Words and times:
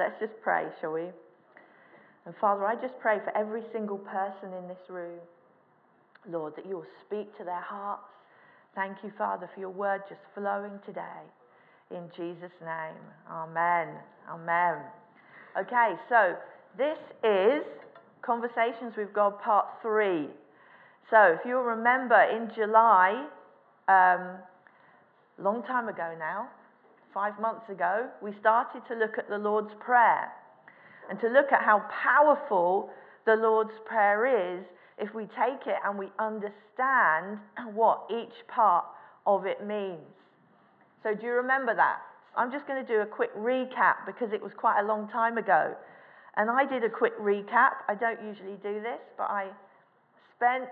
Let's 0.00 0.18
just 0.18 0.32
pray, 0.42 0.64
shall 0.80 0.92
we? 0.92 1.04
And 2.24 2.34
Father, 2.40 2.64
I 2.64 2.74
just 2.74 2.98
pray 3.00 3.18
for 3.22 3.36
every 3.36 3.62
single 3.72 3.98
person 3.98 4.52
in 4.58 4.66
this 4.66 4.80
room, 4.88 5.20
Lord, 6.28 6.56
that 6.56 6.66
you 6.66 6.76
will 6.76 6.92
speak 7.06 7.36
to 7.38 7.44
their 7.44 7.60
hearts. 7.60 8.08
Thank 8.74 8.96
you, 9.04 9.12
Father, 9.18 9.48
for 9.52 9.60
your 9.60 9.70
word 9.70 10.02
just 10.08 10.22
flowing 10.34 10.80
today. 10.86 11.22
In 11.90 12.08
Jesus' 12.16 12.56
name. 12.62 12.96
Amen. 13.30 13.88
Amen. 14.30 14.78
Okay, 15.58 15.92
so 16.08 16.34
this 16.78 16.98
is 17.22 17.64
Conversations 18.22 18.92
with 18.96 19.12
God, 19.14 19.40
part 19.40 19.66
three. 19.80 20.28
So, 21.10 21.36
if 21.38 21.40
you'll 21.44 21.62
remember, 21.62 22.20
in 22.22 22.50
July, 22.54 23.26
um, 23.88 24.36
long 25.42 25.62
time 25.62 25.88
ago 25.88 26.14
now, 26.18 26.48
five 27.12 27.38
months 27.40 27.68
ago, 27.68 28.08
we 28.22 28.32
started 28.40 28.82
to 28.88 28.94
look 28.94 29.18
at 29.18 29.28
the 29.28 29.38
Lord's 29.38 29.72
Prayer 29.80 30.30
and 31.08 31.18
to 31.20 31.28
look 31.28 31.52
at 31.52 31.62
how 31.62 31.84
powerful 31.90 32.90
the 33.26 33.36
Lord's 33.36 33.74
Prayer 33.84 34.58
is 34.58 34.64
if 34.98 35.14
we 35.14 35.24
take 35.24 35.66
it 35.66 35.76
and 35.84 35.98
we 35.98 36.08
understand 36.18 37.38
what 37.74 38.06
each 38.10 38.46
part 38.48 38.84
of 39.26 39.46
it 39.46 39.66
means. 39.66 40.00
So, 41.02 41.14
do 41.14 41.26
you 41.26 41.32
remember 41.32 41.74
that? 41.74 41.98
I'm 42.36 42.52
just 42.52 42.66
going 42.66 42.84
to 42.84 42.86
do 42.86 43.00
a 43.00 43.06
quick 43.06 43.34
recap 43.34 44.06
because 44.06 44.32
it 44.32 44.42
was 44.42 44.52
quite 44.56 44.80
a 44.80 44.86
long 44.86 45.08
time 45.08 45.38
ago. 45.38 45.74
And 46.36 46.48
I 46.50 46.64
did 46.64 46.84
a 46.84 46.88
quick 46.88 47.18
recap. 47.18 47.82
I 47.88 47.94
don't 47.94 48.22
usually 48.24 48.56
do 48.62 48.80
this, 48.80 49.00
but 49.16 49.24
I 49.24 49.48
spent 50.36 50.70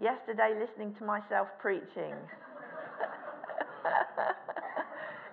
yesterday 0.00 0.54
listening 0.58 0.94
to 0.98 1.04
myself 1.04 1.48
preaching. 1.60 2.14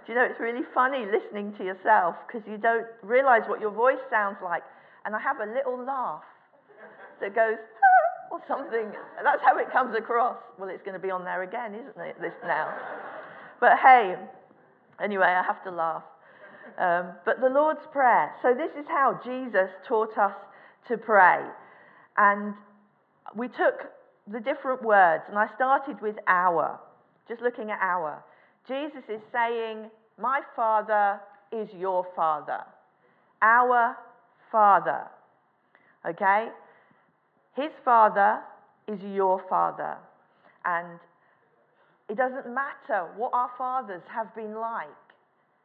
Do 0.05 0.13
you 0.13 0.17
know, 0.17 0.25
it's 0.25 0.39
really 0.39 0.65
funny 0.73 1.05
listening 1.05 1.53
to 1.57 1.63
yourself 1.63 2.15
because 2.25 2.47
you 2.49 2.57
don't 2.57 2.87
realize 3.03 3.43
what 3.47 3.61
your 3.61 3.71
voice 3.71 4.01
sounds 4.09 4.37
like. 4.43 4.63
And 5.05 5.15
I 5.15 5.19
have 5.19 5.39
a 5.39 5.45
little 5.45 5.83
laugh 5.83 6.23
that 7.21 7.35
goes, 7.35 7.57
ah, 7.57 8.35
or 8.35 8.41
something. 8.47 8.91
That's 9.23 9.41
how 9.43 9.57
it 9.57 9.71
comes 9.71 9.95
across. 9.95 10.37
Well, 10.57 10.69
it's 10.69 10.83
going 10.83 10.99
to 10.99 10.99
be 10.99 11.11
on 11.11 11.23
there 11.23 11.43
again, 11.43 11.75
isn't 11.75 12.01
it, 12.01 12.19
this 12.19 12.33
now? 12.43 12.73
But 13.59 13.77
hey, 13.77 14.15
anyway, 15.01 15.27
I 15.27 15.43
have 15.43 15.63
to 15.65 15.71
laugh. 15.71 16.03
Um, 16.77 17.13
but 17.25 17.41
the 17.41 17.49
Lord's 17.49 17.85
Prayer. 17.91 18.31
So, 18.41 18.53
this 18.53 18.71
is 18.79 18.87
how 18.87 19.19
Jesus 19.23 19.69
taught 19.87 20.17
us 20.17 20.33
to 20.87 20.97
pray. 20.97 21.41
And 22.17 22.53
we 23.35 23.47
took 23.47 23.91
the 24.27 24.39
different 24.39 24.81
words, 24.81 25.23
and 25.27 25.37
I 25.37 25.47
started 25.55 26.01
with 26.01 26.15
our, 26.27 26.79
just 27.27 27.41
looking 27.41 27.69
at 27.69 27.79
our. 27.81 28.23
Jesus 28.67 29.03
is 29.09 29.21
saying, 29.31 29.89
My 30.19 30.41
Father 30.55 31.19
is 31.51 31.67
your 31.77 32.05
Father. 32.15 32.61
Our 33.41 33.97
Father. 34.51 35.07
Okay? 36.05 36.49
His 37.55 37.71
Father 37.83 38.39
is 38.87 38.99
your 39.01 39.43
Father. 39.49 39.97
And 40.65 40.99
it 42.09 42.17
doesn't 42.17 42.53
matter 42.53 43.07
what 43.15 43.31
our 43.33 43.49
fathers 43.57 44.03
have 44.13 44.33
been 44.35 44.55
like. 44.55 44.87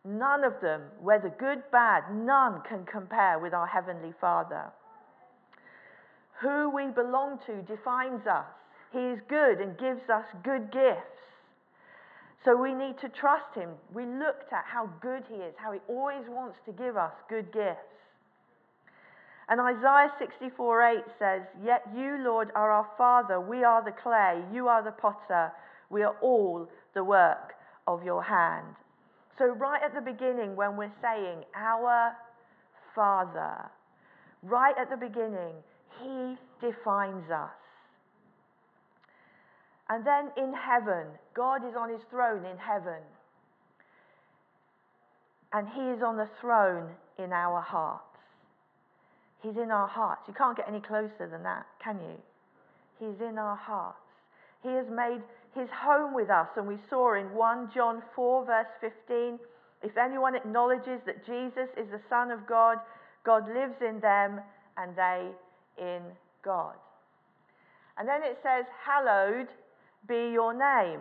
None 0.04 0.44
of 0.44 0.54
them, 0.62 0.82
whether 1.00 1.28
good, 1.28 1.62
bad, 1.72 2.04
none 2.14 2.62
can 2.68 2.86
compare 2.86 3.40
with 3.40 3.52
our 3.52 3.66
Heavenly 3.66 4.12
Father. 4.20 4.66
Who 6.40 6.70
we 6.70 6.86
belong 6.86 7.40
to 7.46 7.62
defines 7.62 8.26
us. 8.26 8.46
He 8.92 9.00
is 9.00 9.18
good 9.28 9.60
and 9.60 9.76
gives 9.76 10.08
us 10.08 10.24
good 10.44 10.70
gifts. 10.70 11.15
So 12.46 12.56
we 12.56 12.72
need 12.72 12.94
to 13.00 13.08
trust 13.08 13.52
him. 13.56 13.70
We 13.92 14.04
looked 14.06 14.52
at 14.52 14.62
how 14.64 14.88
good 15.02 15.24
he 15.28 15.34
is, 15.34 15.52
how 15.58 15.72
he 15.72 15.80
always 15.88 16.22
wants 16.28 16.56
to 16.66 16.72
give 16.72 16.96
us 16.96 17.12
good 17.28 17.52
gifts. 17.52 17.90
And 19.48 19.60
Isaiah 19.60 20.12
64 20.20 20.82
8 20.82 20.98
says, 21.18 21.42
Yet 21.64 21.82
you, 21.92 22.18
Lord, 22.20 22.52
are 22.54 22.70
our 22.70 22.86
Father. 22.96 23.40
We 23.40 23.64
are 23.64 23.84
the 23.84 23.90
clay. 23.90 24.42
You 24.54 24.68
are 24.68 24.82
the 24.82 24.92
potter. 24.92 25.50
We 25.90 26.04
are 26.04 26.14
all 26.22 26.68
the 26.94 27.02
work 27.02 27.54
of 27.88 28.04
your 28.04 28.22
hand. 28.22 28.76
So, 29.38 29.46
right 29.46 29.80
at 29.84 29.92
the 29.92 30.00
beginning, 30.00 30.54
when 30.54 30.76
we're 30.76 30.94
saying, 31.02 31.42
Our 31.56 32.12
Father, 32.94 33.70
right 34.42 34.74
at 34.80 34.88
the 34.88 34.96
beginning, 34.96 35.54
He 36.00 36.36
defines 36.60 37.28
us. 37.28 37.50
And 39.88 40.04
then 40.06 40.30
in 40.36 40.52
heaven, 40.52 41.06
God 41.34 41.66
is 41.66 41.74
on 41.76 41.90
his 41.90 42.00
throne 42.10 42.44
in 42.44 42.58
heaven. 42.58 43.00
And 45.52 45.68
he 45.68 45.82
is 45.82 46.02
on 46.02 46.16
the 46.16 46.28
throne 46.40 46.90
in 47.18 47.32
our 47.32 47.60
hearts. 47.60 48.02
He's 49.42 49.56
in 49.56 49.70
our 49.70 49.86
hearts. 49.86 50.22
You 50.26 50.34
can't 50.34 50.56
get 50.56 50.68
any 50.68 50.80
closer 50.80 51.28
than 51.30 51.42
that, 51.44 51.66
can 51.82 51.98
you? 52.00 52.18
He's 52.98 53.20
in 53.20 53.38
our 53.38 53.56
hearts. 53.56 53.98
He 54.62 54.70
has 54.70 54.86
made 54.90 55.22
his 55.54 55.68
home 55.70 56.14
with 56.14 56.30
us. 56.30 56.48
And 56.56 56.66
we 56.66 56.78
saw 56.90 57.14
in 57.14 57.32
1 57.32 57.70
John 57.72 58.02
4, 58.14 58.44
verse 58.44 58.66
15 58.80 59.38
if 59.82 59.96
anyone 59.96 60.34
acknowledges 60.34 61.00
that 61.06 61.24
Jesus 61.24 61.68
is 61.76 61.88
the 61.90 62.00
Son 62.08 62.30
of 62.30 62.46
God, 62.46 62.78
God 63.24 63.46
lives 63.48 63.76
in 63.86 64.00
them 64.00 64.40
and 64.76 64.96
they 64.96 65.28
in 65.78 66.02
God. 66.42 66.74
And 67.98 68.08
then 68.08 68.22
it 68.22 68.38
says, 68.42 68.64
Hallowed 68.84 69.48
be 70.08 70.30
your 70.32 70.52
name. 70.52 71.00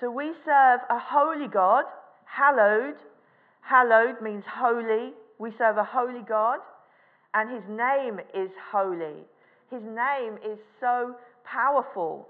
So 0.00 0.10
we 0.10 0.32
serve 0.44 0.80
a 0.90 0.98
holy 0.98 1.48
God, 1.48 1.84
hallowed. 2.24 2.96
Hallowed 3.62 4.20
means 4.22 4.44
holy. 4.46 5.12
We 5.38 5.50
serve 5.58 5.76
a 5.76 5.84
holy 5.84 6.22
God, 6.22 6.60
and 7.34 7.50
his 7.50 7.64
name 7.68 8.20
is 8.34 8.50
holy. 8.72 9.24
His 9.70 9.82
name 9.82 10.38
is 10.44 10.58
so 10.80 11.16
powerful. 11.44 12.28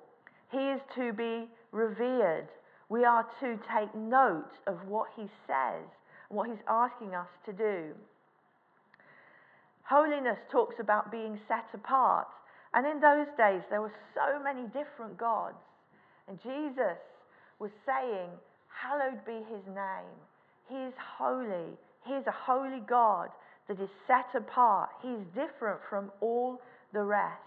He 0.50 0.58
is 0.58 0.80
to 0.94 1.12
be 1.12 1.48
revered. 1.72 2.48
We 2.88 3.04
are 3.04 3.26
to 3.40 3.58
take 3.70 3.94
note 3.94 4.52
of 4.66 4.76
what 4.88 5.08
he 5.16 5.24
says 5.46 5.84
and 6.30 6.36
what 6.36 6.48
he's 6.48 6.62
asking 6.68 7.14
us 7.14 7.28
to 7.46 7.52
do. 7.52 7.94
Holiness 9.82 10.38
talks 10.50 10.76
about 10.80 11.12
being 11.12 11.38
set 11.46 11.66
apart. 11.74 12.28
And 12.76 12.86
in 12.86 13.00
those 13.00 13.26
days, 13.38 13.62
there 13.70 13.80
were 13.80 13.94
so 14.14 14.38
many 14.44 14.66
different 14.66 15.16
gods. 15.16 15.56
And 16.28 16.38
Jesus 16.42 17.00
was 17.58 17.70
saying, 17.86 18.28
Hallowed 18.68 19.24
be 19.24 19.40
his 19.48 19.64
name. 19.66 20.12
He 20.68 20.76
is 20.76 20.92
holy. 21.18 21.72
He 22.04 22.12
is 22.12 22.26
a 22.26 22.36
holy 22.36 22.82
God 22.86 23.30
that 23.68 23.80
is 23.80 23.88
set 24.06 24.28
apart. 24.36 24.90
He 25.00 25.08
is 25.08 25.24
different 25.34 25.80
from 25.88 26.12
all 26.20 26.60
the 26.92 27.02
rest. 27.02 27.40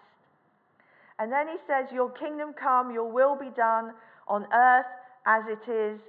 And 1.20 1.32
then 1.32 1.48
he 1.48 1.58
says, 1.68 1.86
Your 1.94 2.10
kingdom 2.10 2.56
come, 2.60 2.92
your 2.92 3.12
will 3.12 3.36
be 3.36 3.52
done 3.56 3.94
on 4.28 4.48
earth 4.52 4.90
as 5.28 5.44
it 5.48 5.72
is 5.72 6.00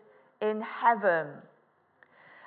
in 0.40 0.62
heaven. 0.62 1.26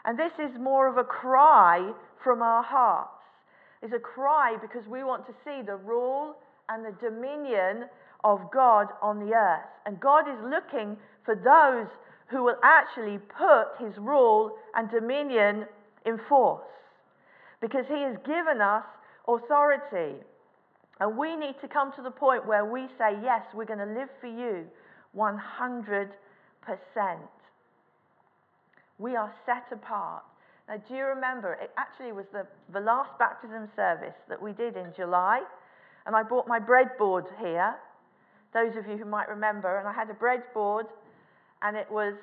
And 0.06 0.18
this 0.18 0.34
is 0.40 0.60
more 0.60 0.88
of 0.88 0.98
a 0.98 1.04
cry 1.04 1.92
from 2.24 2.42
our 2.42 2.64
hearts. 2.64 3.12
It's 3.84 3.94
a 3.94 4.00
cry 4.00 4.58
because 4.60 4.88
we 4.88 5.04
want 5.04 5.28
to 5.28 5.34
see 5.46 5.62
the 5.62 5.76
rule 5.76 6.36
and 6.74 6.84
the 6.84 6.96
dominion 7.00 7.86
of 8.24 8.40
God 8.52 8.88
on 9.02 9.20
the 9.20 9.34
earth. 9.34 9.66
And 9.86 10.00
God 10.00 10.28
is 10.28 10.40
looking 10.44 10.98
for 11.24 11.36
those 11.36 11.88
who 12.28 12.44
will 12.44 12.58
actually 12.64 13.20
put 13.38 13.78
his 13.80 13.96
rule 13.98 14.52
and 14.76 14.90
dominion 14.90 15.66
in 16.06 16.20
force. 16.28 16.64
Because 17.62 17.86
he 17.88 18.02
has 18.02 18.18
given 18.26 18.60
us 18.62 18.84
authority. 19.28 20.18
And 21.00 21.18
we 21.18 21.36
need 21.36 21.56
to 21.62 21.68
come 21.68 21.92
to 21.96 22.02
the 22.02 22.12
point 22.12 22.46
where 22.48 22.66
we 22.66 22.88
say, 22.98 23.18
Yes, 23.22 23.44
we're 23.54 23.66
going 23.66 23.80
to 23.80 23.86
live 23.86 24.10
for 24.20 24.28
you 24.28 24.66
100%. 25.16 26.10
We 29.00 29.16
are 29.16 29.34
set 29.46 29.66
apart. 29.72 30.24
Now, 30.68 30.78
do 30.88 30.96
you 30.96 31.04
remember? 31.04 31.58
It 31.62 31.72
actually 31.78 32.14
was 32.14 32.26
the, 32.32 32.48
the 32.72 32.80
last 32.80 33.18
baptism 33.20 33.68
service 33.76 34.16
that 34.30 34.42
we 34.42 34.54
did 34.54 34.78
in 34.78 34.94
July. 34.96 35.42
And 36.06 36.16
I 36.16 36.24
brought 36.24 36.48
my 36.48 36.60
breadboard 36.60 37.26
here 37.40 37.76
those 38.54 38.76
of 38.78 38.88
you 38.88 38.98
who 38.98 39.06
might 39.06 39.28
remember, 39.28 39.80
and 39.80 39.88
I 39.88 39.94
had 39.94 40.10
a 40.10 40.14
breadboard, 40.14 40.86
and 41.62 41.76
it 41.76 41.90
was, 41.90 42.14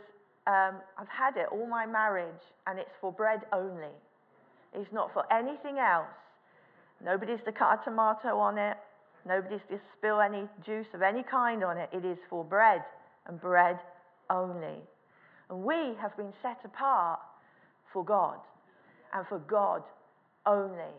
um, 0.46 0.80
I've 0.96 1.08
had 1.08 1.36
it 1.36 1.48
all 1.50 1.66
my 1.66 1.86
marriage, 1.86 2.42
and 2.66 2.78
it's 2.78 2.94
for 3.00 3.12
bread 3.12 3.40
only. 3.52 3.94
It's 4.72 4.92
not 4.92 5.12
for 5.12 5.24
anything 5.32 5.78
else. 5.78 6.06
Nobody's 7.04 7.40
to 7.46 7.52
cut 7.52 7.80
a 7.80 7.84
tomato 7.84 8.38
on 8.38 8.58
it. 8.58 8.76
Nobody's 9.26 9.60
to 9.70 9.80
spill 9.98 10.20
any 10.20 10.44
juice 10.64 10.86
of 10.94 11.02
any 11.02 11.24
kind 11.24 11.64
on 11.64 11.76
it. 11.76 11.90
It 11.92 12.04
is 12.04 12.18
for 12.28 12.44
bread 12.44 12.84
and 13.26 13.40
bread 13.40 13.80
only. 14.30 14.78
And 15.50 15.64
we 15.64 15.94
have 16.00 16.16
been 16.16 16.32
set 16.42 16.58
apart 16.64 17.18
for 17.92 18.04
God 18.04 18.38
and 19.12 19.26
for 19.26 19.40
God 19.40 19.82
only. 20.46 20.94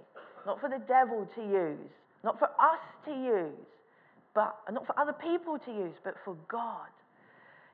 Not 0.45 0.59
for 0.59 0.69
the 0.69 0.81
devil 0.87 1.27
to 1.35 1.41
use, 1.41 1.91
not 2.23 2.39
for 2.39 2.49
us 2.59 2.83
to 3.05 3.11
use, 3.11 3.67
but 4.33 4.55
not 4.71 4.85
for 4.85 4.97
other 4.99 5.13
people 5.13 5.57
to 5.59 5.71
use, 5.71 5.95
but 6.03 6.15
for 6.23 6.35
God. 6.47 6.89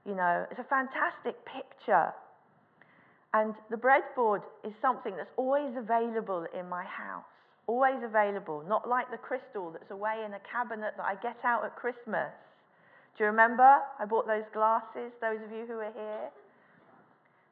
You 0.06 0.16
know, 0.16 0.46
it's 0.50 0.60
a 0.60 0.70
fantastic 0.70 1.36
picture. 1.46 2.14
And 3.34 3.54
the 3.70 3.76
breadboard 3.76 4.42
is 4.64 4.74
something 4.82 5.16
that's 5.16 5.30
always 5.36 5.76
available 5.78 6.46
in 6.58 6.68
my 6.70 6.84
house. 6.84 7.26
Always 7.68 8.00
available, 8.04 8.64
not 8.68 8.88
like 8.88 9.12
the 9.12 9.18
crystal 9.18 9.72
that's 9.72 9.92
away 9.92 10.24
in 10.26 10.34
a 10.34 10.40
cabinet 10.50 10.94
that 10.96 11.06
I 11.06 11.16
get 11.22 11.36
out 11.44 11.66
at 11.66 11.76
Christmas. 11.76 12.32
Do 13.18 13.26
you 13.26 13.30
remember? 13.30 13.80
I 14.00 14.06
bought 14.06 14.26
those 14.26 14.48
glasses, 14.54 15.12
those 15.20 15.40
of 15.44 15.52
you 15.52 15.66
who 15.68 15.80
are 15.80 15.92
here. 15.92 16.30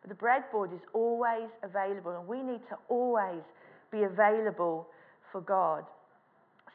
But 0.01 0.09
the 0.09 0.15
breadboard 0.15 0.74
is 0.74 0.81
always 0.94 1.50
available, 1.63 2.18
and 2.18 2.27
we 2.27 2.41
need 2.41 2.62
to 2.69 2.77
always 2.88 3.44
be 3.91 4.03
available 4.03 4.88
for 5.31 5.41
God. 5.41 5.83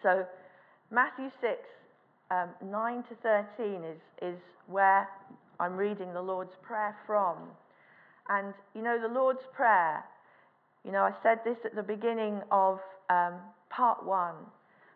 So, 0.02 0.26
Matthew 0.91 1.31
6, 1.41 1.52
um, 2.31 2.49
9 2.64 3.05
to 3.05 3.14
13 3.23 3.85
is, 3.85 4.00
is 4.23 4.38
where 4.67 5.08
I'm 5.58 5.76
reading 5.76 6.12
the 6.14 6.23
Lord's 6.23 6.55
Prayer 6.62 6.97
from. 7.06 7.37
And 8.29 8.55
you 8.75 8.82
know, 8.82 8.99
the 9.00 9.12
Lord's 9.12 9.44
Prayer, 9.55 10.05
you 10.85 10.93
know, 10.93 11.02
I 11.02 11.12
said 11.23 11.41
this 11.44 11.58
at 11.64 11.75
the 11.75 11.82
beginning 11.82 12.41
of 12.50 12.79
um, 13.11 13.35
part 13.69 14.06
one. 14.06 14.37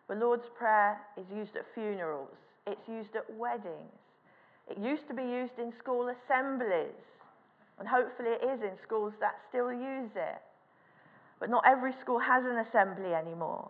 The 0.07 0.15
Lord's 0.15 0.47
Prayer 0.57 0.99
is 1.17 1.25
used 1.35 1.55
at 1.55 1.65
funerals, 1.73 2.37
it's 2.65 2.87
used 2.87 3.15
at 3.15 3.25
weddings, 3.37 3.93
it 4.69 4.77
used 4.77 5.07
to 5.07 5.13
be 5.13 5.23
used 5.23 5.57
in 5.59 5.73
school 5.77 6.09
assemblies, 6.09 6.95
and 7.79 7.87
hopefully 7.87 8.29
it 8.29 8.45
is 8.45 8.61
in 8.61 8.77
schools 8.83 9.13
that 9.19 9.35
still 9.49 9.71
use 9.71 10.11
it. 10.15 10.41
But 11.39 11.49
not 11.49 11.63
every 11.67 11.93
school 12.01 12.19
has 12.19 12.43
an 12.45 12.63
assembly 12.69 13.13
anymore. 13.13 13.69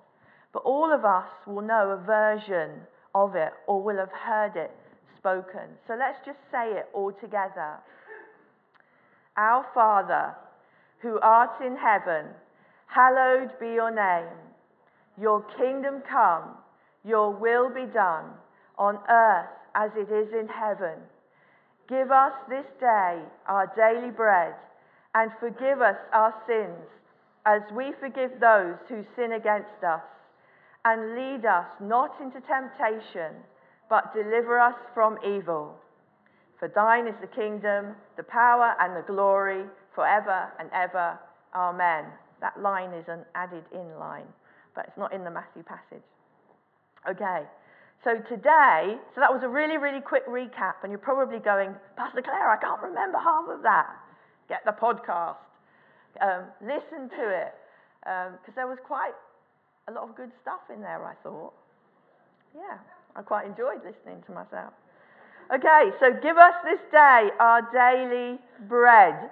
But 0.56 0.64
all 0.64 0.94
of 0.94 1.04
us 1.04 1.28
will 1.46 1.64
know 1.64 1.90
a 1.90 1.98
version 1.98 2.70
of 3.14 3.36
it 3.36 3.52
or 3.68 3.84
will 3.84 3.98
have 3.98 4.14
heard 4.14 4.56
it 4.56 4.72
spoken. 5.18 5.68
So 5.86 5.96
let's 6.00 6.18
just 6.26 6.40
say 6.50 6.72
it 6.72 6.88
all 6.94 7.12
together. 7.12 7.76
Our 9.36 9.66
Father, 9.74 10.34
who 11.00 11.20
art 11.20 11.60
in 11.60 11.76
heaven, 11.76 12.28
hallowed 12.88 13.52
be 13.60 13.68
your 13.68 13.94
name. 13.94 14.32
Your 15.20 15.44
kingdom 15.58 16.02
come, 16.10 16.52
your 17.04 17.32
will 17.32 17.70
be 17.70 17.92
done, 17.94 18.24
on 18.78 18.98
earth 19.10 19.52
as 19.76 19.92
it 19.98 20.10
is 20.10 20.32
in 20.32 20.48
heaven. 20.48 20.96
Give 21.90 22.12
us 22.12 22.32
this 22.48 22.66
day 22.80 23.20
our 23.50 23.70
daily 23.76 24.10
bread, 24.10 24.56
and 25.16 25.32
forgive 25.38 25.82
us 25.82 25.98
our 26.14 26.34
sins, 26.48 26.88
as 27.46 27.62
we 27.76 27.92
forgive 28.00 28.40
those 28.40 28.78
who 28.88 29.04
sin 29.18 29.34
against 29.34 29.84
us. 29.84 30.00
And 30.86 31.16
lead 31.16 31.46
us 31.46 31.66
not 31.82 32.12
into 32.22 32.40
temptation, 32.42 33.34
but 33.90 34.14
deliver 34.14 34.60
us 34.60 34.76
from 34.94 35.18
evil. 35.26 35.76
For 36.60 36.68
thine 36.68 37.08
is 37.08 37.16
the 37.20 37.28
kingdom, 37.28 37.96
the 38.18 38.24
power, 38.24 38.76
and 38.80 38.96
the 38.96 39.02
glory 39.02 39.66
forever 39.94 40.54
and 40.60 40.70
ever. 40.72 41.18
Amen. 41.56 42.06
That 42.40 42.62
line 42.62 42.94
is 42.94 43.06
an 43.08 43.26
added 43.34 43.64
in 43.74 43.98
line, 44.00 44.28
but 44.76 44.86
it's 44.88 44.98
not 44.98 45.12
in 45.12 45.24
the 45.24 45.32
Matthew 45.32 45.64
passage. 45.64 46.06
Okay, 47.10 47.44
so 48.04 48.22
today, 48.30 48.98
so 49.14 49.22
that 49.22 49.34
was 49.34 49.42
a 49.44 49.50
really, 49.50 49.78
really 49.78 50.02
quick 50.02 50.28
recap, 50.28 50.84
and 50.84 50.92
you're 50.92 51.00
probably 51.00 51.40
going, 51.40 51.74
Pastor 51.98 52.22
Claire, 52.22 52.52
I 52.52 52.58
can't 52.58 52.82
remember 52.82 53.18
half 53.18 53.50
of 53.50 53.64
that. 53.64 53.90
Get 54.50 54.62
the 54.66 54.72
podcast, 54.72 55.42
um, 56.22 56.46
listen 56.62 57.10
to 57.10 57.26
it, 57.30 57.54
because 58.02 58.54
um, 58.54 58.56
there 58.56 58.68
was 58.68 58.78
quite 58.86 59.14
a 59.88 59.92
lot 59.92 60.10
of 60.10 60.16
good 60.16 60.32
stuff 60.42 60.62
in 60.74 60.82
there, 60.82 61.04
I 61.06 61.14
thought. 61.24 61.54
Yeah, 62.56 62.78
I 63.16 63.22
quite 63.22 63.46
enjoyed 63.46 63.82
listening 63.86 64.24
to 64.28 64.32
myself. 64.32 64.74
Okay, 65.54 65.92
so 66.00 66.12
give 66.24 66.38
us 66.38 66.56
this 66.64 66.80
day 66.92 67.30
our 67.40 67.62
daily 67.72 68.40
bread. 68.68 69.30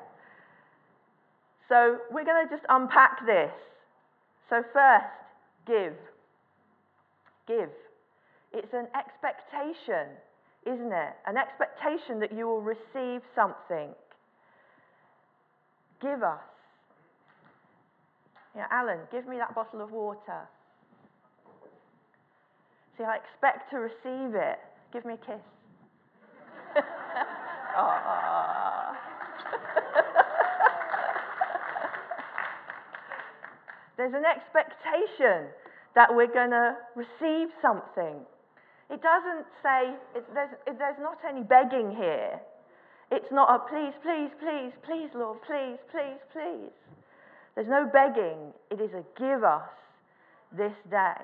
So 1.69 1.97
we're 2.11 2.25
going 2.25 2.47
to 2.47 2.53
just 2.53 2.65
unpack 2.69 3.25
this. 3.25 3.51
So, 4.49 4.63
first, 4.73 5.05
give. 5.65 5.95
Give. 7.47 7.69
It's 8.51 8.73
an 8.73 8.87
expectation, 8.93 10.07
isn't 10.67 10.91
it? 10.91 11.13
An 11.25 11.37
expectation 11.37 12.19
that 12.19 12.31
you 12.31 12.45
will 12.45 12.61
receive 12.61 13.21
something. 13.33 13.89
Give 16.01 16.21
us. 16.21 16.52
Yeah, 18.55 18.67
Alan, 18.69 18.99
give 19.11 19.27
me 19.27 19.37
that 19.37 19.55
bottle 19.55 19.81
of 19.81 19.91
water. 19.91 20.47
See, 22.97 23.03
I 23.03 23.17
expect 23.17 23.71
to 23.71 23.77
receive 23.77 24.35
it. 24.35 24.59
Give 24.91 25.03
me 25.05 25.15
a 25.15 25.17
kiss. 25.17 25.41
There's 33.97 34.13
an 34.13 34.25
expectation 34.25 35.49
that 35.95 36.13
we're 36.13 36.31
going 36.31 36.51
to 36.51 36.75
receive 36.95 37.49
something. 37.61 38.19
It 38.89 39.01
doesn't 39.01 39.45
say, 39.63 39.95
it, 40.15 40.25
there's, 40.33 40.51
it, 40.67 40.77
there's 40.77 40.99
not 40.99 41.17
any 41.27 41.41
begging 41.41 41.95
here. 41.95 42.39
It's 43.11 43.31
not 43.31 43.49
a 43.49 43.59
please, 43.69 43.93
please, 44.01 44.29
please, 44.39 44.73
please, 44.85 45.09
Lord, 45.15 45.39
please, 45.45 45.77
please, 45.91 46.19
please. 46.33 46.73
There's 47.55 47.67
no 47.67 47.89
begging. 47.91 48.53
It 48.71 48.81
is 48.81 48.91
a 48.93 49.03
give 49.19 49.43
us 49.43 49.69
this 50.55 50.73
day. 50.89 51.21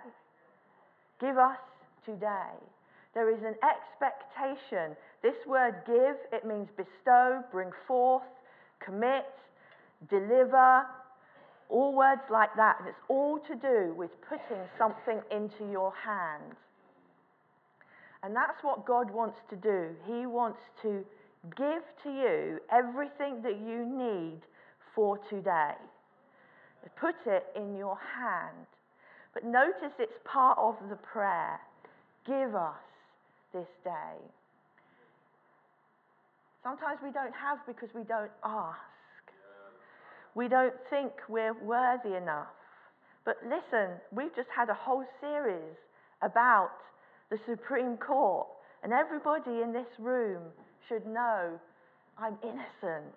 Give 1.20 1.38
us 1.38 1.58
today. 2.06 2.54
There 3.14 3.30
is 3.34 3.44
an 3.44 3.56
expectation. 3.66 4.96
This 5.24 5.36
word 5.48 5.76
give, 5.86 6.16
it 6.32 6.46
means 6.46 6.70
bestow, 6.78 7.44
bring 7.52 7.72
forth, 7.88 8.24
commit, 8.80 9.26
deliver, 10.10 10.86
all 11.70 11.96
words 11.96 12.22
like 12.30 12.56
that. 12.56 12.78
And 12.80 12.88
it's 12.88 13.02
all 13.08 13.40
to 13.40 13.56
do 13.56 13.94
with 13.96 14.12
putting 14.28 14.64
something 14.78 15.22
into 15.32 15.72
your 15.72 15.94
hand. 16.06 16.56
And 18.24 18.36
that's 18.36 18.64
what 18.64 18.86
God 18.86 19.12
wants 19.12 19.38
to 19.50 19.56
do. 19.56 19.90
He 20.06 20.26
wants 20.26 20.60
to 20.82 21.04
give 21.56 21.84
to 22.04 22.10
you 22.10 22.60
everything 22.72 23.42
that 23.44 23.60
you 23.60 23.86
need 23.86 24.42
for 24.94 25.18
today. 25.30 25.76
Put 27.00 27.16
it 27.26 27.46
in 27.56 27.76
your 27.76 27.98
hand. 27.98 28.68
But 29.34 29.46
notice 29.46 29.94
it's 30.00 30.20
part 30.26 30.58
of 30.58 30.76
the 30.90 30.96
prayer. 30.96 31.60
Give 32.26 32.56
us 32.56 32.76
this 33.54 33.68
day. 33.84 34.20
Sometimes 36.64 37.00
we 37.02 37.12
don't 37.12 37.34
have 37.34 37.60
because 37.66 37.90
we 37.96 38.04
don't 38.04 38.32
ask. 38.44 38.78
We 40.36 40.48
don't 40.48 40.74
think 40.90 41.12
we're 41.28 41.54
worthy 41.64 42.16
enough. 42.16 42.48
But 43.26 43.38
listen, 43.44 43.96
we've 44.12 44.36
just 44.36 44.50
had 44.56 44.70
a 44.70 44.74
whole 44.74 45.06
series 45.22 45.78
about 46.22 46.72
the 47.30 47.40
Supreme 47.48 47.98
Court, 47.98 48.48
and 48.84 48.92
everybody 48.92 49.62
in 49.62 49.72
this 49.72 49.88
room 50.00 50.42
should 50.88 51.06
know 51.06 51.60
I'm 52.18 52.38
innocent. 52.44 53.14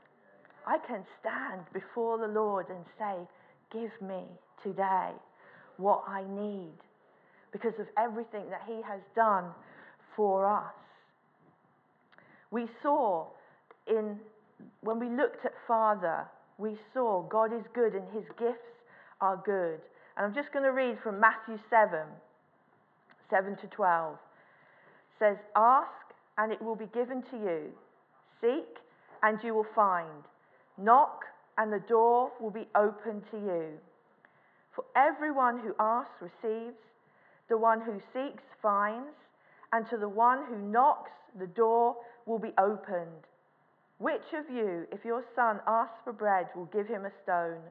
I 0.66 0.78
can 0.86 1.04
stand 1.20 1.62
before 1.72 2.18
the 2.18 2.28
Lord 2.28 2.66
and 2.68 2.84
say, 2.98 3.26
Give 3.72 3.90
me 4.00 4.24
today 4.62 5.10
what 5.76 6.04
I 6.06 6.22
need 6.22 6.74
because 7.52 7.74
of 7.78 7.86
everything 7.98 8.50
that 8.50 8.62
He 8.66 8.80
has 8.86 9.00
done 9.16 9.44
for 10.16 10.46
us. 10.46 10.74
We 12.50 12.66
saw 12.82 13.26
in, 13.86 14.18
when 14.82 15.00
we 15.00 15.08
looked 15.08 15.44
at 15.44 15.52
Father, 15.66 16.26
we 16.58 16.76
saw 16.92 17.22
God 17.22 17.52
is 17.52 17.64
good 17.74 17.94
and 17.94 18.04
His 18.12 18.24
gifts 18.38 18.84
are 19.20 19.40
good. 19.44 19.80
And 20.16 20.26
I'm 20.26 20.34
just 20.34 20.52
going 20.52 20.64
to 20.64 20.72
read 20.72 20.98
from 21.02 21.18
Matthew 21.18 21.58
7 21.70 22.00
7 23.30 23.56
to 23.56 23.66
12. 23.68 24.14
It 24.14 24.18
says, 25.18 25.36
Ask 25.56 25.88
and 26.36 26.52
it 26.52 26.60
will 26.60 26.76
be 26.76 26.88
given 26.92 27.22
to 27.30 27.36
you. 27.36 27.70
Seek 28.40 28.78
and 29.22 29.38
you 29.42 29.54
will 29.54 29.66
find. 29.74 30.24
Knock 30.76 31.24
and 31.62 31.72
the 31.72 31.88
door 31.88 32.32
will 32.40 32.50
be 32.50 32.66
open 32.74 33.22
to 33.30 33.36
you. 33.36 33.66
For 34.74 34.84
everyone 34.96 35.60
who 35.60 35.76
asks 35.78 36.20
receives, 36.20 36.74
the 37.48 37.56
one 37.56 37.80
who 37.80 38.00
seeks 38.12 38.42
finds, 38.60 39.14
and 39.72 39.88
to 39.88 39.96
the 39.96 40.08
one 40.08 40.40
who 40.48 40.58
knocks, 40.58 41.12
the 41.38 41.46
door 41.46 41.94
will 42.26 42.40
be 42.40 42.52
opened. 42.58 43.28
Which 43.98 44.34
of 44.34 44.52
you, 44.52 44.88
if 44.90 45.04
your 45.04 45.24
son 45.36 45.60
asks 45.68 45.98
for 46.02 46.12
bread, 46.12 46.48
will 46.56 46.66
give 46.66 46.88
him 46.88 47.04
a 47.04 47.12
stone? 47.22 47.62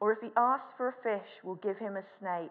Or 0.00 0.10
if 0.10 0.18
he 0.20 0.30
asks 0.36 0.74
for 0.76 0.88
a 0.88 1.02
fish, 1.04 1.28
will 1.44 1.62
give 1.62 1.78
him 1.78 1.96
a 1.96 2.02
snake? 2.18 2.50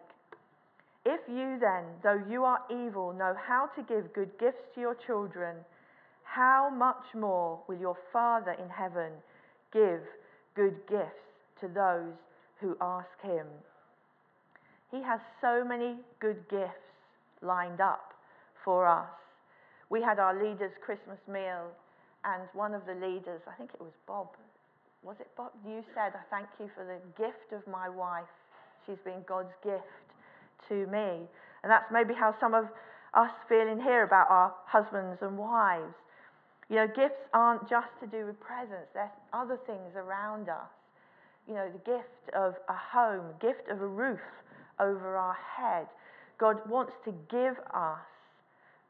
If 1.05 1.19
you 1.27 1.57
then, 1.59 1.83
though 2.01 2.23
you 2.29 2.45
are 2.45 2.63
evil, 2.71 3.11
know 3.11 3.35
how 3.45 3.67
to 3.75 3.83
give 3.83 4.13
good 4.13 4.31
gifts 4.39 4.63
to 4.75 4.79
your 4.79 4.95
children, 5.05 5.57
how 6.23 6.69
much 6.69 7.03
more 7.13 7.59
will 7.67 7.77
your 7.77 7.97
Father 8.13 8.51
in 8.51 8.69
heaven 8.69 9.11
give 9.73 10.01
good 10.57 10.75
gifts 10.89 11.29
to 11.61 11.67
those 11.67 12.17
who 12.59 12.75
ask 12.81 13.21
him? 13.21 13.45
He 14.91 15.01
has 15.03 15.19
so 15.39 15.63
many 15.63 15.97
good 16.19 16.37
gifts 16.49 16.89
lined 17.43 17.79
up 17.79 18.13
for 18.65 18.87
us. 18.87 19.05
We 19.89 20.01
had 20.01 20.17
our 20.17 20.33
leaders' 20.33 20.73
Christmas 20.83 21.19
meal, 21.31 21.69
and 22.25 22.43
one 22.53 22.73
of 22.73 22.81
the 22.85 22.95
leaders, 22.95 23.41
I 23.47 23.53
think 23.53 23.69
it 23.73 23.79
was 23.79 23.93
Bob, 24.07 24.27
was 25.03 25.15
it 25.19 25.27
Bob? 25.37 25.51
You 25.65 25.83
said, 25.93 26.13
I 26.15 26.23
thank 26.29 26.47
you 26.59 26.69
for 26.75 26.83
the 26.83 26.99
gift 27.21 27.53
of 27.53 27.65
my 27.71 27.87
wife. 27.87 28.27
She's 28.85 28.97
been 29.05 29.23
God's 29.27 29.53
gift 29.63 29.83
to 30.69 30.87
me. 30.87 31.27
And 31.63 31.71
that's 31.71 31.85
maybe 31.91 32.13
how 32.13 32.35
some 32.39 32.53
of 32.53 32.65
us 33.13 33.31
feel 33.47 33.67
in 33.67 33.79
here 33.79 34.03
about 34.03 34.27
our 34.29 34.53
husbands 34.65 35.19
and 35.21 35.37
wives. 35.37 35.93
You 36.69 36.75
know, 36.77 36.87
gifts 36.87 37.23
aren't 37.33 37.69
just 37.69 37.87
to 38.01 38.07
do 38.07 38.25
with 38.25 38.39
presents, 38.39 38.89
there's 38.93 39.09
other 39.33 39.57
things 39.65 39.95
around 39.95 40.49
us. 40.49 40.67
You 41.47 41.53
know, 41.53 41.69
the 41.71 41.91
gift 41.91 42.35
of 42.35 42.55
a 42.67 42.75
home, 42.75 43.25
gift 43.39 43.69
of 43.69 43.81
a 43.81 43.87
roof 43.87 44.19
over 44.79 45.15
our 45.15 45.37
head. 45.55 45.87
God 46.37 46.57
wants 46.69 46.93
to 47.05 47.13
give 47.31 47.55
us 47.73 47.99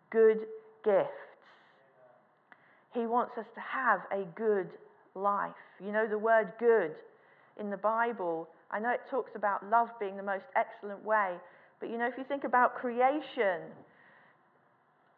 good 0.10 0.40
gifts. 0.84 1.12
He 2.94 3.02
wants 3.02 3.38
us 3.38 3.46
to 3.54 3.62
have 3.62 4.02
a 4.12 4.26
good 4.36 4.70
life. 5.14 5.52
You 5.84 5.92
know, 5.92 6.08
the 6.08 6.18
word 6.18 6.54
good 6.60 6.96
in 7.60 7.70
the 7.70 7.78
Bible, 7.78 8.48
I 8.72 8.80
know 8.80 8.90
it 8.90 9.02
talks 9.10 9.32
about 9.36 9.68
love 9.70 9.90
being 10.00 10.18
the 10.18 10.24
most 10.24 10.46
excellent 10.56 11.04
way, 11.04 11.36
but 11.80 11.90
you 11.90 11.98
know, 11.98 12.08
if 12.08 12.18
you 12.18 12.24
think 12.24 12.44
about 12.44 12.76
creation, 12.76 13.62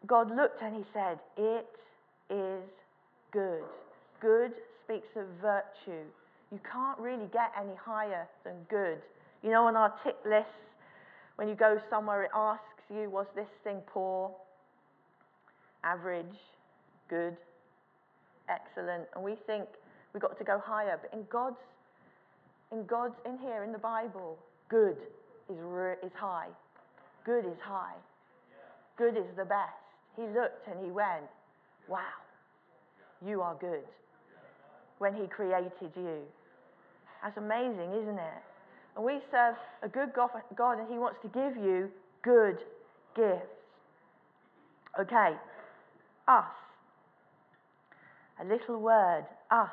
God 0.06 0.36
looked 0.36 0.62
and 0.62 0.76
he 0.76 0.84
said, 0.94 1.20
It 1.38 1.68
is 2.30 2.64
good. 3.32 3.64
Good 4.22 4.52
speaks 4.84 5.08
of 5.16 5.26
virtue. 5.42 6.04
You 6.52 6.60
can't 6.72 6.98
really 7.00 7.28
get 7.32 7.52
any 7.60 7.76
higher 7.76 8.28
than 8.44 8.56
good. 8.70 9.00
You 9.44 9.52
know, 9.52 9.68
on 9.68 9.76
our 9.76 9.94
tick 10.04 10.16
list, 10.26 10.48
when 11.36 11.48
you 11.48 11.56
go 11.56 11.80
somewhere, 11.90 12.24
it 12.24 12.32
asks 12.34 12.64
you, 12.90 13.10
Was 13.10 13.28
this 13.36 13.48
thing 13.64 13.82
poor, 13.88 14.32
average, 15.84 16.26
good, 17.10 17.38
excellent? 18.50 19.06
And 19.16 19.24
we 19.24 19.36
think 19.48 19.66
we've 20.14 20.22
got 20.22 20.38
to 20.38 20.44
go 20.44 20.60
higher. 20.64 21.00
But 21.02 21.18
in 21.18 21.26
God's, 21.30 21.62
in 22.72 22.86
God's, 22.86 23.16
in 23.26 23.38
here, 23.38 23.64
in 23.64 23.72
the 23.72 23.78
Bible, 23.78 24.38
good 24.70 24.98
is, 25.50 25.58
is 26.04 26.12
high. 26.16 26.50
Good 27.26 27.46
is 27.46 27.60
high. 27.64 27.96
Good 28.98 29.16
is 29.16 29.30
the 29.38 29.46
best. 29.46 29.80
He 30.16 30.24
looked 30.24 30.68
and 30.68 30.84
he 30.84 30.92
went, 30.92 31.30
Wow, 31.90 32.00
you 33.26 33.42
are 33.42 33.56
good. 33.60 33.84
When 35.00 35.16
he 35.16 35.28
created 35.28 35.72
you. 35.96 36.20
That's 37.24 37.38
amazing, 37.38 37.94
isn't 38.02 38.20
it? 38.20 38.44
And 38.96 39.04
we 39.04 39.20
serve 39.32 39.56
a 39.82 39.90
good 39.90 40.10
God, 40.14 40.80
and 40.80 40.88
he 40.90 40.98
wants 41.00 41.18
to 41.24 41.28
give 41.30 41.58
you 41.58 41.90
good 42.22 42.58
gifts. 43.16 43.48
Okay, 45.00 45.36
us. 46.28 46.46
A 48.40 48.46
little 48.46 48.80
word, 48.80 49.26
us. 49.50 49.70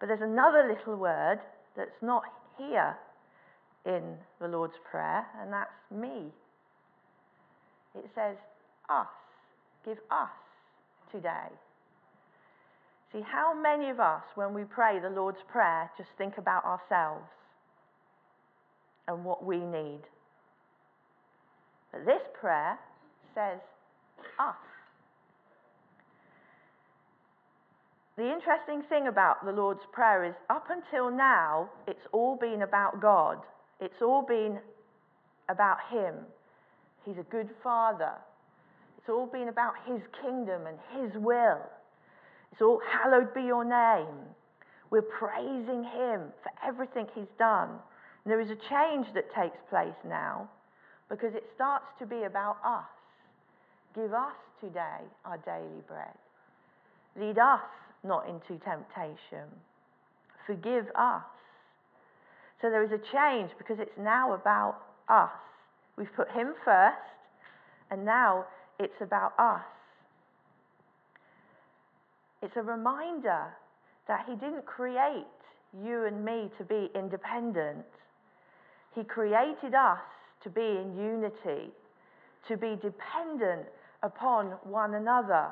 But 0.00 0.06
there's 0.08 0.20
another 0.20 0.68
little 0.68 0.96
word 0.96 1.38
that's 1.76 2.02
not 2.02 2.24
here 2.58 2.96
in 3.86 4.02
the 4.40 4.48
Lord's 4.48 4.74
Prayer, 4.90 5.24
and 5.40 5.52
that's 5.52 5.70
me. 5.90 6.32
It 7.94 8.10
says 8.14 8.36
us. 8.90 9.06
Give 9.84 9.98
us 10.10 10.28
today. 11.14 11.48
See, 13.12 13.20
how 13.22 13.54
many 13.54 13.90
of 13.90 14.00
us, 14.00 14.22
when 14.34 14.52
we 14.52 14.64
pray 14.64 14.98
the 14.98 15.08
Lord's 15.08 15.38
Prayer, 15.50 15.88
just 15.96 16.10
think 16.18 16.34
about 16.36 16.64
ourselves 16.64 17.30
and 19.06 19.24
what 19.24 19.44
we 19.44 19.58
need? 19.58 20.00
But 21.92 22.04
this 22.04 22.22
prayer 22.40 22.76
says 23.36 23.60
us. 24.40 24.56
The 28.16 28.32
interesting 28.32 28.82
thing 28.88 29.06
about 29.06 29.44
the 29.44 29.52
Lord's 29.52 29.86
Prayer 29.92 30.24
is 30.24 30.34
up 30.50 30.66
until 30.70 31.10
now, 31.10 31.68
it's 31.86 32.06
all 32.10 32.36
been 32.36 32.62
about 32.62 33.00
God. 33.00 33.38
It's 33.80 34.02
all 34.02 34.22
been 34.22 34.58
about 35.48 35.78
Him. 35.90 36.14
He's 37.04 37.18
a 37.18 37.30
good 37.30 37.48
Father. 37.62 38.12
It's 39.04 39.10
all 39.10 39.26
been 39.26 39.48
about 39.48 39.74
His 39.86 40.00
kingdom 40.22 40.62
and 40.66 40.78
His 40.96 41.12
will. 41.22 41.60
It's 42.50 42.62
all 42.62 42.80
hallowed 42.90 43.34
be 43.34 43.42
your 43.42 43.62
name. 43.62 44.16
We're 44.88 45.02
praising 45.02 45.84
Him 45.84 46.32
for 46.42 46.50
everything 46.66 47.06
He's 47.14 47.28
done. 47.38 47.68
And 47.68 48.32
there 48.32 48.40
is 48.40 48.48
a 48.48 48.56
change 48.56 49.06
that 49.12 49.24
takes 49.34 49.58
place 49.68 49.92
now 50.08 50.48
because 51.10 51.34
it 51.34 51.44
starts 51.54 51.84
to 51.98 52.06
be 52.06 52.22
about 52.22 52.56
us. 52.64 52.88
Give 53.94 54.14
us 54.14 54.32
today 54.58 55.04
our 55.26 55.36
daily 55.36 55.82
bread. 55.86 56.16
Lead 57.14 57.38
us 57.38 57.60
not 58.04 58.26
into 58.26 58.58
temptation. 58.64 59.52
Forgive 60.46 60.86
us. 60.94 61.24
So 62.62 62.70
there 62.70 62.82
is 62.82 62.90
a 62.92 63.00
change 63.12 63.50
because 63.58 63.76
it's 63.80 63.98
now 63.98 64.32
about 64.32 64.78
us. 65.10 65.28
We've 65.98 66.14
put 66.16 66.30
Him 66.30 66.54
first, 66.64 66.96
and 67.90 68.06
now 68.06 68.46
it's 68.78 69.00
about 69.00 69.32
us. 69.38 69.64
It's 72.42 72.56
a 72.56 72.62
reminder 72.62 73.46
that 74.08 74.26
He 74.28 74.34
didn't 74.34 74.66
create 74.66 75.24
you 75.82 76.04
and 76.04 76.24
me 76.24 76.50
to 76.58 76.64
be 76.64 76.90
independent. 76.94 77.84
He 78.94 79.02
created 79.02 79.74
us 79.74 80.00
to 80.42 80.50
be 80.50 80.60
in 80.60 80.94
unity, 80.96 81.72
to 82.48 82.56
be 82.56 82.76
dependent 82.82 83.66
upon 84.02 84.46
one 84.64 84.94
another. 84.94 85.48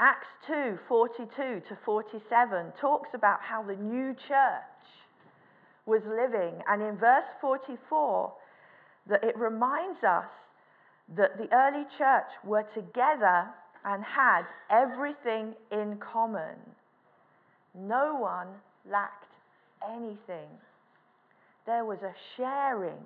Acts 0.00 0.28
2 0.46 0.78
42 0.88 1.26
to 1.36 1.78
47 1.84 2.72
talks 2.80 3.10
about 3.14 3.40
how 3.42 3.62
the 3.62 3.74
new 3.74 4.14
church 4.14 4.78
was 5.86 6.02
living. 6.06 6.62
And 6.68 6.82
in 6.82 6.96
verse 6.96 7.26
44, 7.40 8.32
that 9.08 9.24
it 9.24 9.36
reminds 9.36 10.04
us 10.04 10.26
that 11.16 11.38
the 11.38 11.48
early 11.54 11.84
church 11.96 12.28
were 12.44 12.64
together 12.74 13.46
and 13.84 14.04
had 14.04 14.42
everything 14.70 15.54
in 15.72 15.98
common. 15.98 16.56
No 17.74 18.16
one 18.16 18.48
lacked 18.90 19.32
anything. 19.88 20.48
There 21.66 21.84
was 21.84 21.98
a 22.02 22.12
sharing. 22.36 23.00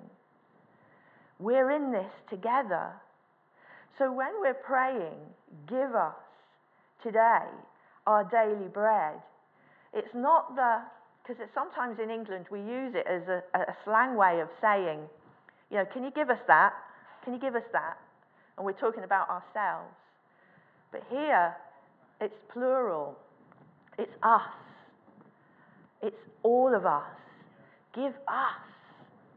We're 1.39 1.71
in 1.71 1.91
this 1.91 2.11
together. 2.29 2.91
So 3.97 4.11
when 4.11 4.31
we're 4.39 4.53
praying, 4.53 5.19
give 5.69 5.93
us 5.95 6.15
today 7.03 7.45
our 8.07 8.23
daily 8.23 8.67
bread. 8.67 9.15
It's 9.93 10.13
not 10.15 10.55
the, 10.55 10.79
because 11.21 11.41
sometimes 11.53 11.99
in 12.01 12.09
England 12.09 12.45
we 12.51 12.59
use 12.59 12.95
it 12.95 13.05
as 13.07 13.21
a, 13.27 13.43
a 13.57 13.75
slang 13.85 14.15
way 14.15 14.39
of 14.41 14.49
saying, 14.61 14.99
you 15.69 15.77
know, 15.77 15.85
can 15.93 16.03
you 16.03 16.11
give 16.11 16.29
us 16.29 16.39
that? 16.47 16.73
Can 17.23 17.33
you 17.33 17.39
give 17.39 17.55
us 17.55 17.63
that? 17.71 17.97
And 18.57 18.65
we're 18.65 18.73
talking 18.73 19.03
about 19.03 19.29
ourselves. 19.29 19.93
But 20.91 21.03
here, 21.09 21.55
it's 22.21 22.35
plural. 22.51 23.17
It's 23.97 24.11
us. 24.21 24.41
It's 26.01 26.19
all 26.43 26.75
of 26.75 26.85
us. 26.85 27.03
Give 27.95 28.13
us 28.27 28.61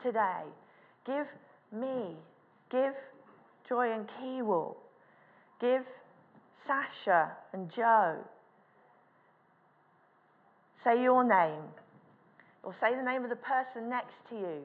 today. 0.02 0.43
Give 1.07 1.26
me. 1.73 2.16
Give 2.71 2.93
Joy 3.69 3.93
and 3.93 4.09
Kewell. 4.21 4.76
Give 5.61 5.83
Sasha 6.66 7.33
and 7.52 7.71
Joe. 7.75 8.16
Say 10.85 11.02
your 11.02 11.25
name, 11.25 11.62
or 12.62 12.75
say 12.81 12.95
the 12.95 13.02
name 13.02 13.25
of 13.25 13.31
the 13.31 13.37
person 13.37 13.88
next 13.88 14.14
to 14.31 14.37
you 14.37 14.61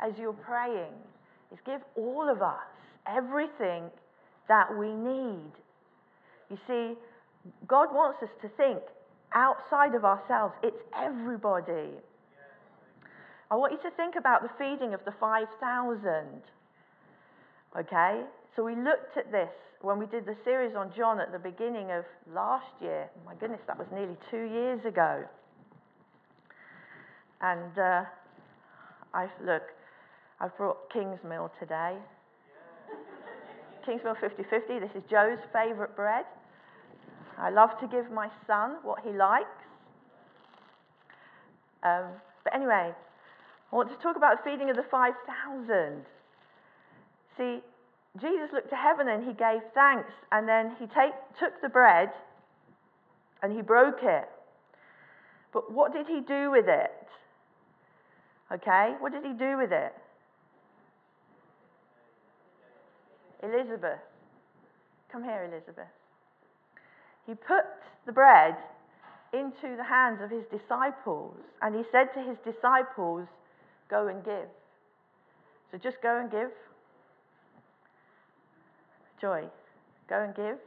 as 0.00 0.12
you're 0.18 0.32
praying. 0.32 0.92
Is 1.52 1.58
give 1.64 1.80
all 1.96 2.28
of 2.28 2.42
us 2.42 2.66
everything 3.06 3.84
that 4.48 4.76
we 4.76 4.92
need. 4.92 5.52
You 6.50 6.58
see, 6.66 6.94
God 7.66 7.88
wants 7.92 8.22
us 8.22 8.30
to 8.42 8.48
think 8.56 8.82
outside 9.32 9.94
of 9.94 10.04
ourselves. 10.04 10.54
It's 10.62 10.82
everybody. 10.96 11.90
I 13.50 13.54
want 13.54 13.72
you 13.72 13.78
to 13.88 13.96
think 13.96 14.14
about 14.16 14.42
the 14.42 14.50
feeding 14.58 14.92
of 14.92 15.00
the 15.04 15.12
5,000. 15.20 16.42
Okay? 17.78 18.22
So 18.56 18.64
we 18.64 18.74
looked 18.74 19.16
at 19.16 19.30
this 19.30 19.50
when 19.82 19.98
we 19.98 20.06
did 20.06 20.26
the 20.26 20.36
series 20.44 20.74
on 20.74 20.90
John 20.96 21.20
at 21.20 21.30
the 21.30 21.38
beginning 21.38 21.92
of 21.92 22.04
last 22.34 22.72
year. 22.80 23.08
My 23.24 23.34
goodness, 23.34 23.60
that 23.66 23.78
was 23.78 23.86
nearly 23.92 24.16
two 24.30 24.42
years 24.42 24.84
ago. 24.84 25.24
And 27.40 27.78
uh, 27.78 28.02
I 29.14 29.28
look, 29.44 29.62
I've 30.38 30.56
brought 30.56 30.90
Kingsmill 30.90 31.50
today. 31.58 31.96
Kingsmill 33.86 34.16
50-50. 34.16 34.80
This 34.80 34.90
is 34.94 35.02
Joe's 35.08 35.38
favourite 35.52 35.96
bread. 35.96 36.24
I 37.38 37.50
love 37.50 37.70
to 37.80 37.86
give 37.86 38.10
my 38.10 38.28
son 38.46 38.76
what 38.82 39.00
he 39.02 39.10
likes. 39.10 39.46
Um, 41.82 42.04
but 42.44 42.54
anyway, 42.54 42.92
I 43.72 43.76
want 43.76 43.88
to 43.88 43.96
talk 44.02 44.16
about 44.16 44.44
the 44.44 44.50
feeding 44.50 44.68
of 44.68 44.76
the 44.76 44.84
5,000. 44.90 46.04
See, 47.38 47.60
Jesus 48.20 48.50
looked 48.52 48.70
to 48.70 48.76
heaven 48.76 49.08
and 49.08 49.24
he 49.24 49.32
gave 49.32 49.60
thanks, 49.74 50.12
and 50.32 50.48
then 50.48 50.76
he 50.78 50.86
take, 50.86 51.12
took 51.38 51.60
the 51.62 51.68
bread 51.68 52.10
and 53.42 53.52
he 53.52 53.62
broke 53.62 54.02
it. 54.02 54.28
But 55.52 55.72
what 55.72 55.92
did 55.92 56.06
he 56.06 56.20
do 56.20 56.50
with 56.50 56.66
it? 56.68 56.92
Okay, 58.52 58.94
what 59.00 59.12
did 59.12 59.24
he 59.24 59.32
do 59.32 59.56
with 59.56 59.72
it? 59.72 59.94
Elizabeth. 63.42 64.00
Come 65.10 65.22
here, 65.22 65.48
Elizabeth. 65.50 65.90
He 67.26 67.34
put 67.34 67.64
the 68.06 68.12
bread 68.12 68.56
into 69.32 69.76
the 69.76 69.84
hands 69.84 70.20
of 70.22 70.30
his 70.30 70.44
disciples, 70.50 71.36
and 71.62 71.74
he 71.74 71.82
said 71.90 72.12
to 72.14 72.20
his 72.22 72.36
disciples, 72.44 73.26
Go 73.88 74.08
and 74.08 74.24
give. 74.24 74.48
So 75.70 75.78
just 75.78 75.96
go 76.02 76.18
and 76.18 76.30
give. 76.30 76.50
Joy, 79.20 79.44
go 80.08 80.22
and 80.22 80.34
give. 80.34 80.58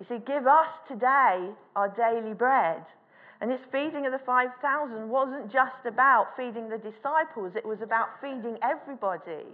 You 0.00 0.06
see, 0.08 0.24
give 0.26 0.46
us 0.46 0.66
today 0.88 1.50
our 1.76 1.88
daily 1.88 2.34
bread. 2.34 2.84
And 3.40 3.50
this 3.50 3.60
feeding 3.72 4.06
of 4.06 4.12
the 4.12 4.20
5,000 4.24 5.08
wasn't 5.08 5.52
just 5.52 5.86
about 5.86 6.36
feeding 6.36 6.68
the 6.68 6.78
disciples, 6.78 7.52
it 7.56 7.66
was 7.66 7.78
about 7.82 8.20
feeding 8.20 8.56
everybody. 8.62 9.46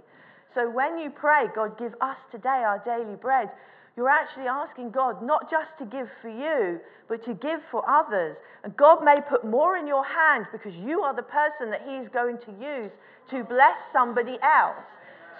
So 0.55 0.71
when 0.71 0.99
you 0.99 1.11
pray, 1.11 1.47
God, 1.55 1.79
give 1.79 1.95
us 2.01 2.17
today 2.33 2.65
our 2.65 2.83
daily 2.85 3.17
bread, 3.17 3.51
you're 3.97 4.09
actually 4.09 4.47
asking 4.47 4.93
God 4.93 5.23
not 5.23 5.51
just 5.51 5.71
to 5.79 5.85
give 5.85 6.09
for 6.23 6.31
you, 6.31 6.81
but 7.09 7.25
to 7.25 7.35
give 7.35 7.61
for 7.71 7.83
others. 7.89 8.37
And 8.63 8.77
God 8.77 9.03
may 9.03 9.19
put 9.29 9.45
more 9.45 9.77
in 9.77 9.87
your 9.87 10.05
hands 10.05 10.47
because 10.53 10.75
you 10.75 11.01
are 11.01 11.15
the 11.15 11.23
person 11.23 11.71
that 11.71 11.83
He's 11.85 12.09
going 12.13 12.39
to 12.47 12.53
use 12.65 12.93
to 13.31 13.45
bless 13.45 13.77
somebody 13.93 14.39
else. 14.43 14.85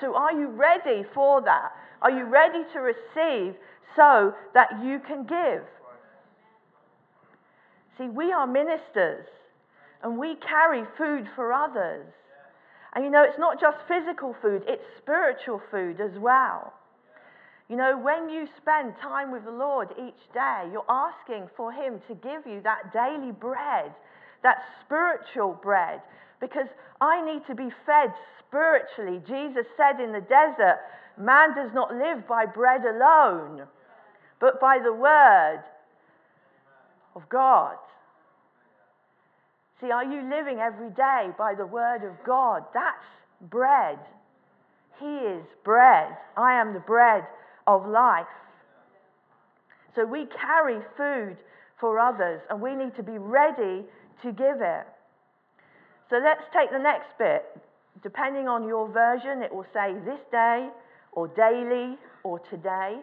So 0.01 0.17
are 0.17 0.33
you 0.33 0.49
ready 0.49 1.05
for 1.15 1.41
that? 1.43 1.73
Are 2.03 2.11
you 2.11 2.25
ready 2.25 2.65
to 2.73 2.81
receive 2.81 3.55
so 3.97 4.35
that 4.55 4.69
you 4.83 5.01
can 5.07 5.25
give? 5.25 5.63
See, 7.97 8.09
we 8.09 8.33
are 8.33 8.47
ministers 8.47 9.27
and 10.03 10.19
we 10.19 10.37
carry 10.37 10.85
food 10.97 11.29
for 11.35 11.53
others. 11.53 12.07
And 12.95 13.05
you 13.05 13.11
know, 13.11 13.23
it's 13.23 13.39
not 13.39 13.61
just 13.61 13.79
physical 13.87 14.35
food, 14.41 14.63
it's 14.67 14.83
spiritual 14.99 15.61
food 15.71 16.01
as 16.01 16.19
well. 16.19 16.73
You 17.69 17.77
know, 17.77 17.99
when 17.99 18.31
you 18.31 18.49
spend 18.57 18.95
time 19.03 19.31
with 19.31 19.45
the 19.45 19.51
Lord 19.51 19.89
each 19.99 20.33
day, 20.33 20.69
you're 20.73 20.89
asking 20.89 21.49
for 21.57 21.71
Him 21.71 22.01
to 22.09 22.15
give 22.15 22.47
you 22.47 22.63
that 22.63 22.93
daily 22.93 23.33
bread, 23.33 23.93
that 24.43 24.65
spiritual 24.85 25.59
bread, 25.63 26.01
because 26.41 26.69
I 27.01 27.25
need 27.25 27.43
to 27.47 27.55
be 27.55 27.69
fed 27.85 28.15
spiritually. 28.47 29.21
Jesus 29.27 29.67
said 29.77 30.01
in 30.01 30.13
the 30.13 30.23
desert, 30.23 30.79
Man 31.19 31.55
does 31.55 31.71
not 31.75 31.95
live 31.95 32.27
by 32.27 32.47
bread 32.47 32.83
alone, 32.85 33.67
but 34.41 34.61
by 34.61 34.79
the 34.83 34.93
word 34.93 35.63
of 37.15 37.29
God. 37.29 37.77
See, 39.81 39.91
are 39.93 40.05
you 40.05 40.23
living 40.29 40.59
every 40.59 40.91
day 40.91 41.29
by 41.39 41.55
the 41.55 41.67
word 41.67 42.03
of 42.03 42.13
God? 42.27 42.65
That's 42.75 43.05
bread. 43.43 43.99
He 44.99 45.07
is 45.07 45.45
bread. 45.65 46.17
I 46.37 46.61
am 46.61 46.75
the 46.75 46.81
bread 46.81 47.25
of 47.67 47.87
life. 47.87 48.27
So 49.95 50.05
we 50.05 50.27
carry 50.27 50.81
food 50.97 51.37
for 51.81 51.99
others 51.99 52.41
and 52.51 52.61
we 52.61 52.75
need 52.75 52.97
to 52.97 53.03
be 53.03 53.19
ready 53.19 53.85
to 54.23 54.33
give 54.33 54.61
it. 54.61 54.87
So 56.11 56.17
let's 56.17 56.43
take 56.53 56.71
the 56.73 56.79
next 56.79 57.17
bit. 57.19 57.45
Depending 58.03 58.49
on 58.49 58.67
your 58.67 58.89
version, 58.89 59.43
it 59.43 59.55
will 59.55 59.67
say 59.73 59.95
this 60.05 60.21
day 60.33 60.69
or 61.13 61.29
daily 61.29 61.99
or 62.25 62.41
today. 62.41 62.99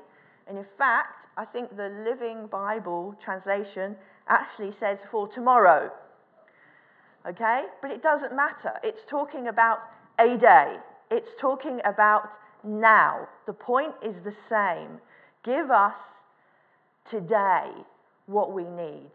And 0.48 0.58
in 0.58 0.66
fact, 0.78 1.28
I 1.38 1.46
think 1.46 1.76
the 1.76 2.04
Living 2.04 2.48
Bible 2.48 3.16
translation 3.24 3.96
actually 4.28 4.74
says 4.80 4.98
for 5.12 5.28
tomorrow. 5.28 5.92
Okay? 7.28 7.64
But 7.82 7.92
it 7.92 8.04
doesn't 8.04 8.36
matter. 8.36 8.74
It's 8.84 9.02
talking 9.10 9.48
about 9.48 9.80
a 10.20 10.38
day, 10.38 10.78
it's 11.12 11.30
talking 11.40 11.80
about 11.86 12.30
now. 12.64 13.28
The 13.46 13.54
point 13.54 13.94
is 14.04 14.16
the 14.24 14.34
same. 14.50 15.00
Give 15.44 15.70
us 15.70 15.94
today 17.12 17.70
what 18.26 18.54
we 18.54 18.64
need. 18.64 19.12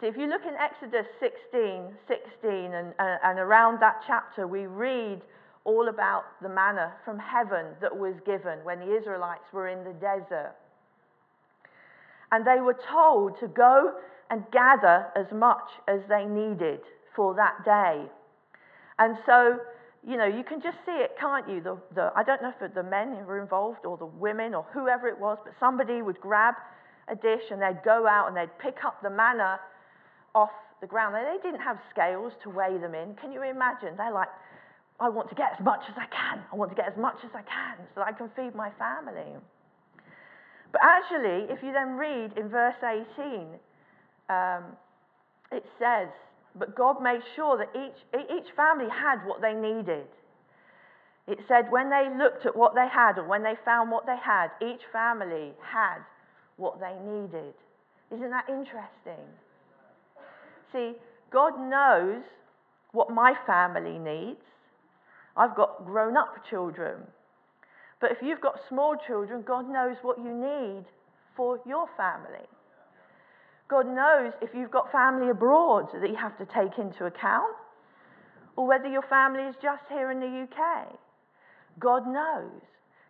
See, 0.00 0.06
if 0.06 0.16
you 0.16 0.26
look 0.26 0.42
in 0.48 0.54
Exodus 0.54 1.06
16, 1.20 1.92
16, 2.08 2.72
and, 2.72 2.94
uh, 2.98 3.18
and 3.22 3.38
around 3.38 3.80
that 3.80 4.02
chapter, 4.06 4.46
we 4.46 4.66
read 4.66 5.20
all 5.64 5.88
about 5.88 6.24
the 6.40 6.48
manna 6.48 6.94
from 7.04 7.18
heaven 7.18 7.66
that 7.82 7.94
was 7.94 8.14
given 8.24 8.58
when 8.64 8.80
the 8.80 8.96
Israelites 8.96 9.44
were 9.52 9.68
in 9.68 9.84
the 9.84 9.92
desert. 9.92 10.54
And 12.32 12.46
they 12.46 12.60
were 12.60 12.78
told 12.90 13.38
to 13.40 13.48
go 13.48 13.92
and 14.30 14.44
gather 14.52 15.06
as 15.16 15.26
much 15.32 15.68
as 15.88 16.00
they 16.08 16.24
needed 16.24 16.80
for 17.14 17.34
that 17.34 17.64
day. 17.64 18.04
And 18.98 19.16
so 19.26 19.58
you 20.06 20.16
know, 20.16 20.24
you 20.24 20.42
can 20.42 20.62
just 20.62 20.78
see 20.86 20.96
it, 20.96 21.12
can't 21.20 21.48
you? 21.48 21.60
The, 21.60 21.76
the, 21.94 22.12
I 22.16 22.22
don't 22.22 22.40
know 22.40 22.52
if 22.58 22.74
the 22.74 22.82
men 22.82 23.26
were 23.26 23.40
involved 23.40 23.84
or 23.84 23.98
the 23.98 24.06
women 24.06 24.54
or 24.54 24.64
whoever 24.72 25.08
it 25.08 25.18
was, 25.18 25.36
but 25.44 25.52
somebody 25.60 26.00
would 26.00 26.18
grab 26.20 26.54
a 27.08 27.14
dish 27.14 27.50
and 27.50 27.60
they'd 27.60 27.82
go 27.84 28.06
out 28.06 28.28
and 28.28 28.36
they'd 28.36 28.56
pick 28.58 28.78
up 28.84 29.02
the 29.02 29.10
manna 29.10 29.60
off 30.34 30.50
the 30.80 30.86
ground. 30.86 31.14
They 31.14 31.42
didn't 31.42 31.60
have 31.60 31.78
scales 31.90 32.32
to 32.44 32.50
weigh 32.50 32.78
them 32.78 32.94
in. 32.94 33.14
Can 33.16 33.30
you 33.32 33.42
imagine? 33.42 33.94
They're 33.96 34.12
like, 34.12 34.28
I 34.98 35.08
want 35.08 35.28
to 35.28 35.34
get 35.34 35.52
as 35.58 35.64
much 35.64 35.80
as 35.88 35.94
I 35.96 36.06
can. 36.06 36.42
I 36.50 36.56
want 36.56 36.70
to 36.70 36.76
get 36.76 36.88
as 36.88 36.96
much 36.96 37.16
as 37.24 37.30
I 37.34 37.42
can 37.42 37.76
so 37.94 38.00
that 38.00 38.06
I 38.06 38.12
can 38.12 38.30
feed 38.34 38.54
my 38.54 38.70
family. 38.78 39.36
But 40.72 40.80
actually, 40.82 41.52
if 41.52 41.62
you 41.62 41.72
then 41.72 41.98
read 41.98 42.38
in 42.38 42.48
verse 42.48 42.76
18, 42.80 43.48
um, 44.30 44.64
it 45.50 45.64
says, 45.78 46.08
but 46.54 46.76
God 46.76 47.02
made 47.02 47.20
sure 47.34 47.58
that 47.58 47.70
each, 47.74 47.98
each 48.30 48.50
family 48.54 48.88
had 48.90 49.26
what 49.26 49.40
they 49.40 49.52
needed. 49.52 50.06
It 51.26 51.38
said 51.46 51.70
when 51.70 51.90
they 51.90 52.08
looked 52.16 52.46
at 52.46 52.56
what 52.56 52.74
they 52.74 52.88
had 52.88 53.18
or 53.18 53.26
when 53.26 53.42
they 53.42 53.54
found 53.64 53.90
what 53.90 54.06
they 54.06 54.16
had, 54.16 54.48
each 54.62 54.82
family 54.92 55.52
had 55.62 55.98
what 56.56 56.80
they 56.80 56.94
needed. 57.04 57.54
Isn't 58.12 58.30
that 58.30 58.48
interesting? 58.48 59.26
See, 60.72 60.94
God 61.30 61.52
knows 61.58 62.22
what 62.92 63.10
my 63.10 63.34
family 63.46 63.98
needs. 63.98 64.42
I've 65.36 65.54
got 65.54 65.86
grown 65.86 66.16
up 66.16 66.44
children. 66.48 67.02
But 68.00 68.10
if 68.12 68.18
you've 68.22 68.40
got 68.40 68.60
small 68.68 68.96
children, 69.06 69.42
God 69.46 69.68
knows 69.68 69.96
what 70.02 70.18
you 70.18 70.32
need 70.32 70.84
for 71.36 71.60
your 71.66 71.86
family. 71.96 72.46
God 73.70 73.86
knows 73.86 74.32
if 74.42 74.50
you've 74.52 74.72
got 74.72 74.90
family 74.90 75.30
abroad 75.30 75.86
that 75.94 76.10
you 76.10 76.16
have 76.16 76.36
to 76.38 76.46
take 76.46 76.76
into 76.78 77.06
account, 77.06 77.54
or 78.56 78.66
whether 78.66 78.88
your 78.88 79.06
family 79.08 79.44
is 79.44 79.54
just 79.62 79.84
here 79.88 80.10
in 80.10 80.18
the 80.18 80.42
UK. 80.42 80.98
God 81.78 82.04
knows. 82.04 82.60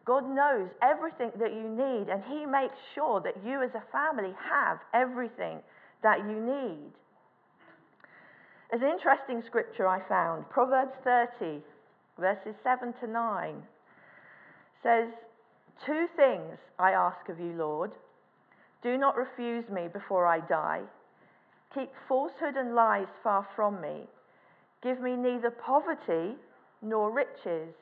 God 0.05 0.29
knows 0.29 0.69
everything 0.83 1.31
that 1.41 1.55
you 1.55 1.67
need, 1.67 2.13
and 2.13 2.23
He 2.29 2.45
makes 2.45 2.77
sure 2.95 3.23
that 3.23 3.43
you 3.43 3.63
as 3.63 3.71
a 3.75 3.83
family 3.91 4.35
have 4.51 4.79
everything 4.93 5.61
that 6.03 6.19
you 6.19 6.37
need. 6.37 6.93
There's 8.71 8.83
an 8.83 8.91
interesting 8.91 9.43
scripture 9.47 9.89
I 9.89 10.07
found 10.09 10.49
Proverbs 10.51 10.93
30, 11.05 11.63
verses 12.19 12.55
7 12.63 12.93
to 13.01 13.07
9 13.07 13.63
says, 14.83 15.09
Two 15.87 16.07
things 16.17 16.59
I 16.79 16.93
ask 16.93 17.29
of 17.31 17.41
you, 17.41 17.55
Lord 17.57 17.93
do 18.83 18.97
not 18.97 19.17
refuse 19.17 19.69
me 19.69 19.89
before 19.93 20.27
I 20.27 20.41
die. 20.41 20.83
Keep 21.75 21.91
falsehood 22.09 22.57
and 22.57 22.75
lies 22.75 23.07
far 23.23 23.47
from 23.55 23.81
me. 23.81 24.09
Give 24.83 25.01
me 25.01 25.17
neither 25.17 25.51
poverty 25.51 26.37
nor 26.83 27.11
riches, 27.11 27.75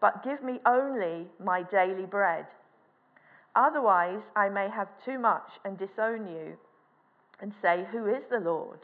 but 0.00 0.24
give 0.24 0.42
me 0.42 0.60
only 0.64 1.26
my 1.44 1.62
daily 1.62 2.06
bread. 2.06 2.46
Otherwise, 3.56 4.22
I 4.36 4.48
may 4.48 4.68
have 4.70 4.88
too 5.04 5.18
much 5.18 5.50
and 5.64 5.76
disown 5.76 6.26
you 6.28 6.56
and 7.40 7.52
say, 7.60 7.84
Who 7.90 8.06
is 8.06 8.22
the 8.30 8.38
Lord? 8.38 8.78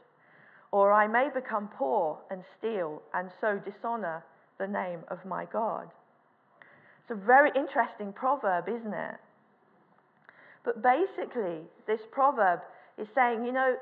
Or 0.72 0.92
I 0.92 1.06
may 1.06 1.28
become 1.32 1.68
poor 1.68 2.18
and 2.30 2.42
steal 2.58 3.00
and 3.14 3.30
so 3.40 3.58
dishonor 3.64 4.24
the 4.58 4.66
name 4.66 5.00
of 5.08 5.24
my 5.24 5.44
God. 5.44 5.88
It's 7.02 7.12
a 7.12 7.26
very 7.26 7.50
interesting 7.54 8.12
proverb, 8.12 8.68
isn't 8.68 8.92
it? 8.92 9.16
But 10.66 10.82
basically, 10.82 11.60
this 11.86 12.00
proverb 12.10 12.60
is 12.98 13.06
saying, 13.14 13.46
you 13.46 13.52
know, 13.52 13.76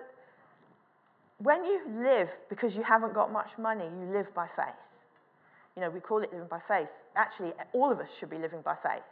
when 1.39 1.65
you 1.65 1.81
live 1.97 2.29
because 2.51 2.75
you 2.75 2.83
haven't 2.83 3.15
got 3.15 3.33
much 3.33 3.49
money, 3.59 3.87
you 3.87 4.13
live 4.13 4.27
by 4.35 4.47
faith. 4.55 4.77
You 5.75 5.83
know, 5.83 5.91
we 5.91 6.01
call 6.01 6.23
it 6.23 6.31
living 6.31 6.47
by 6.49 6.61
faith. 6.69 6.89
Actually, 7.17 7.53
all 7.73 7.91
of 7.91 7.99
us 8.01 8.07
should 8.21 8.29
be 8.29 8.37
living 8.37 8.61
by 8.63 8.75
faith. 8.83 9.03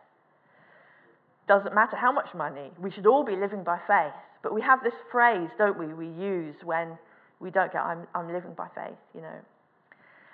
Doesn't 1.48 1.74
matter 1.74 1.96
how 1.96 2.12
much 2.12 2.28
money, 2.34 2.70
we 2.78 2.90
should 2.90 3.06
all 3.06 3.24
be 3.24 3.36
living 3.36 3.64
by 3.64 3.78
faith. 3.88 4.12
But 4.42 4.54
we 4.54 4.60
have 4.60 4.82
this 4.84 4.94
phrase, 5.10 5.48
don't 5.56 5.78
we, 5.78 5.86
we 5.86 6.06
use 6.06 6.54
when 6.62 6.98
we 7.40 7.50
don't 7.50 7.72
get, 7.72 7.80
I'm, 7.80 8.06
I'm 8.14 8.30
living 8.30 8.52
by 8.54 8.68
faith, 8.74 8.98
you 9.14 9.22
know. 9.22 9.38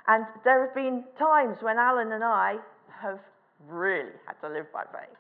And 0.09 0.27
there 0.45 0.67
have 0.67 0.75
been 0.75 1.05
times 1.19 1.59
when 1.61 1.79
Alan 1.79 2.11
and 2.13 2.25
I 2.25 2.57
have 3.01 3.21
really 3.69 4.11
had 4.27 4.41
to 4.47 4.53
live 4.53 4.67
by 4.73 4.83
faith. 4.93 5.17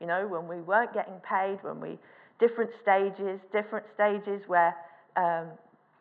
You 0.00 0.06
know, 0.06 0.26
when 0.26 0.46
we 0.46 0.60
weren't 0.62 0.94
getting 0.94 1.20
paid, 1.28 1.58
when 1.62 1.80
we 1.80 1.98
different 2.38 2.70
stages, 2.80 3.40
different 3.52 3.86
stages 3.94 4.42
where 4.46 4.74
um, 5.16 5.48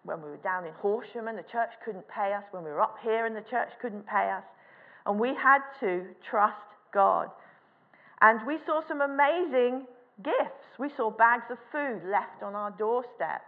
when 0.04 0.22
we 0.22 0.30
were 0.30 0.38
down 0.38 0.66
in 0.66 0.74
Horsham 0.74 1.28
and 1.28 1.38
the 1.38 1.44
church 1.44 1.72
couldn't 1.84 2.08
pay 2.08 2.34
us, 2.34 2.44
when 2.52 2.64
we 2.64 2.70
were 2.70 2.82
up 2.82 2.98
here 3.02 3.26
and 3.26 3.36
the 3.36 3.42
church 3.50 3.70
couldn't 3.82 4.06
pay 4.06 4.30
us. 4.30 4.44
And 5.06 5.20
we 5.20 5.30
had 5.30 5.60
to 5.80 6.04
trust 6.30 6.56
God. 6.94 7.30
And 8.22 8.46
we 8.46 8.58
saw 8.66 8.82
some 8.88 9.02
amazing 9.02 9.86
gifts. 10.24 10.68
We 10.80 10.90
saw 10.96 11.12
bags 11.12 11.46
of 11.50 11.58
food 11.72 12.02
left 12.10 12.44
on 12.44 12.56
our 12.56 12.72
doorstep. 12.72 13.42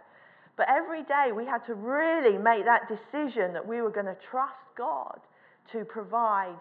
But 0.56 0.66
every 0.68 1.02
day 1.04 1.32
we 1.34 1.46
had 1.46 1.64
to 1.66 1.74
really 1.74 2.36
make 2.36 2.64
that 2.64 2.88
decision 2.88 3.52
that 3.52 3.66
we 3.66 3.80
were 3.80 3.90
going 3.90 4.06
to 4.06 4.16
trust 4.30 4.60
God 4.76 5.18
to 5.72 5.84
provide 5.84 6.56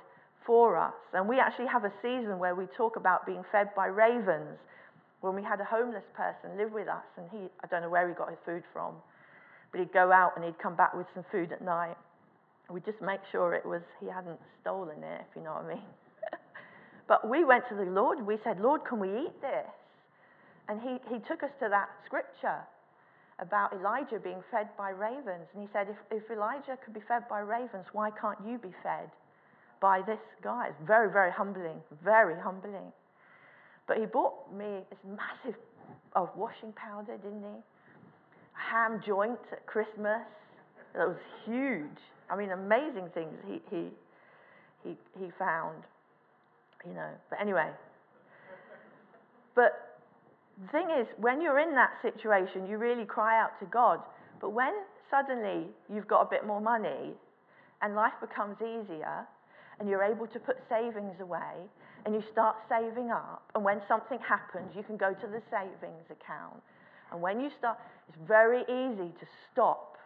for 0.46 0.78
us. 0.78 0.94
And 1.14 1.28
we 1.28 1.40
actually 1.40 1.68
have 1.68 1.86
a 1.86 1.94
season 2.02 2.40
where 2.40 2.56
we 2.56 2.66
talk 2.76 2.96
about 2.96 3.26
being 3.26 3.44
fed 3.52 3.70
by 3.76 3.88
ravens. 3.88 4.58
When 5.22 5.36
we 5.36 5.44
had 5.44 5.60
a 5.60 5.66
homeless 5.66 6.06
person 6.16 6.58
live 6.58 6.72
with 6.72 6.88
us, 6.88 7.04
and 7.18 7.28
he, 7.30 7.50
I 7.62 7.68
don't 7.68 7.82
know 7.82 7.90
where 7.90 8.08
he 8.08 8.16
got 8.16 8.30
his 8.30 8.40
food 8.46 8.64
from, 8.72 8.96
but 9.72 9.80
he'd 9.80 9.92
go 9.92 10.12
out 10.12 10.32
and 10.36 10.46
he'd 10.46 10.58
come 10.60 10.76
back 10.76 10.96
with 10.96 11.08
some 11.14 11.26
food 11.32 11.52
at 11.52 11.62
night. 11.62 11.98
We'd 12.70 12.86
just 12.86 13.02
make 13.02 13.20
sure 13.32 13.54
it 13.54 13.66
was, 13.66 13.82
he 14.00 14.08
hadn't 14.08 14.40
stolen 14.62 15.04
it, 15.04 15.22
if 15.30 15.36
you 15.36 15.44
know 15.44 15.54
what 15.54 15.66
I 15.66 15.76
mean. 15.76 15.90
but 17.08 17.28
we 17.28 17.44
went 17.44 17.68
to 17.70 17.76
the 17.76 17.84
Lord, 17.84 18.20
and 18.20 18.28
we 18.28 18.38
said, 18.44 18.62
Lord, 18.62 18.86
can 18.88 19.00
we 19.00 19.10
eat 19.10 19.42
this? 19.42 19.68
And 20.70 20.80
he, 20.80 20.98
he 21.12 21.20
took 21.28 21.44
us 21.44 21.52
to 21.60 21.68
that 21.70 21.90
scripture 22.06 22.62
about 23.40 23.74
Elijah 23.74 24.20
being 24.20 24.44
fed 24.52 24.70
by 24.78 24.92
ravens. 24.92 25.48
And 25.54 25.62
he 25.62 25.68
said, 25.74 25.88
if, 25.90 26.24
if 26.24 26.32
Elijah 26.32 26.78
could 26.84 26.94
be 26.94 27.02
fed 27.08 27.28
by 27.28 27.40
ravens, 27.40 27.86
why 27.92 28.12
can't 28.12 28.38
you 28.46 28.58
be 28.58 28.72
fed 28.84 29.10
by 29.82 30.02
this 30.02 30.20
guy? 30.44 30.68
It's 30.70 30.88
very, 30.88 31.12
very 31.12 31.32
humbling, 31.32 31.82
very 32.04 32.40
humbling. 32.40 32.92
But 33.88 33.98
he 33.98 34.06
bought 34.06 34.54
me 34.56 34.82
this 34.90 35.00
massive 35.04 35.60
of 36.14 36.30
washing 36.36 36.72
powder, 36.74 37.18
didn't 37.18 37.42
he? 37.42 37.48
A 37.48 38.72
ham 38.72 39.02
joint 39.06 39.40
at 39.52 39.66
Christmas. 39.66 40.22
That 40.96 41.08
was 41.08 41.18
huge. 41.46 42.00
I 42.30 42.36
mean, 42.36 42.52
amazing 42.52 43.10
things 43.14 43.34
he, 43.48 43.62
he, 43.70 43.88
he, 44.84 44.98
he 45.20 45.32
found, 45.38 45.84
you 46.86 46.94
know. 46.94 47.10
But 47.30 47.40
anyway. 47.42 47.70
But 49.56 49.98
the 50.62 50.72
thing 50.72 50.88
is, 51.00 51.08
when 51.18 51.42
you're 51.42 51.60
in 51.60 51.74
that 51.76 51.92
situation, 52.02 52.68
you 52.68 52.78
really 52.78 53.06
cry 53.06 53.42
out 53.42 53.60
to 53.60 53.66
God. 53.66 54.00
But 54.42 54.52
when 54.52 54.74
suddenly 55.10 55.68
you've 55.94 56.08
got 56.08 56.22
a 56.22 56.30
bit 56.30 56.46
more 56.46 56.62
money 56.62 57.14
and 57.82 57.96
life 57.96 58.14
becomes 58.22 58.58
easier 58.62 59.26
and 59.80 59.90
you're 59.90 60.04
able 60.04 60.28
to 60.28 60.40
put 60.40 60.58
savings 60.70 61.20
away 61.20 61.68
and 62.06 62.16
you 62.16 62.24
start 62.32 62.56
saving 62.70 63.12
up, 63.12 63.44
and 63.56 63.64
when 63.64 63.82
something 63.88 64.20
happens, 64.20 64.72
you 64.76 64.84
can 64.84 64.96
go 64.96 65.14
to 65.14 65.28
the 65.28 65.42
savings 65.52 66.06
account. 66.10 66.62
And 67.12 67.22
when 67.22 67.40
you 67.40 67.50
start, 67.58 67.78
it's 68.08 68.18
very 68.28 68.62
easy 68.64 69.12
to 69.20 69.26
stop 69.52 69.98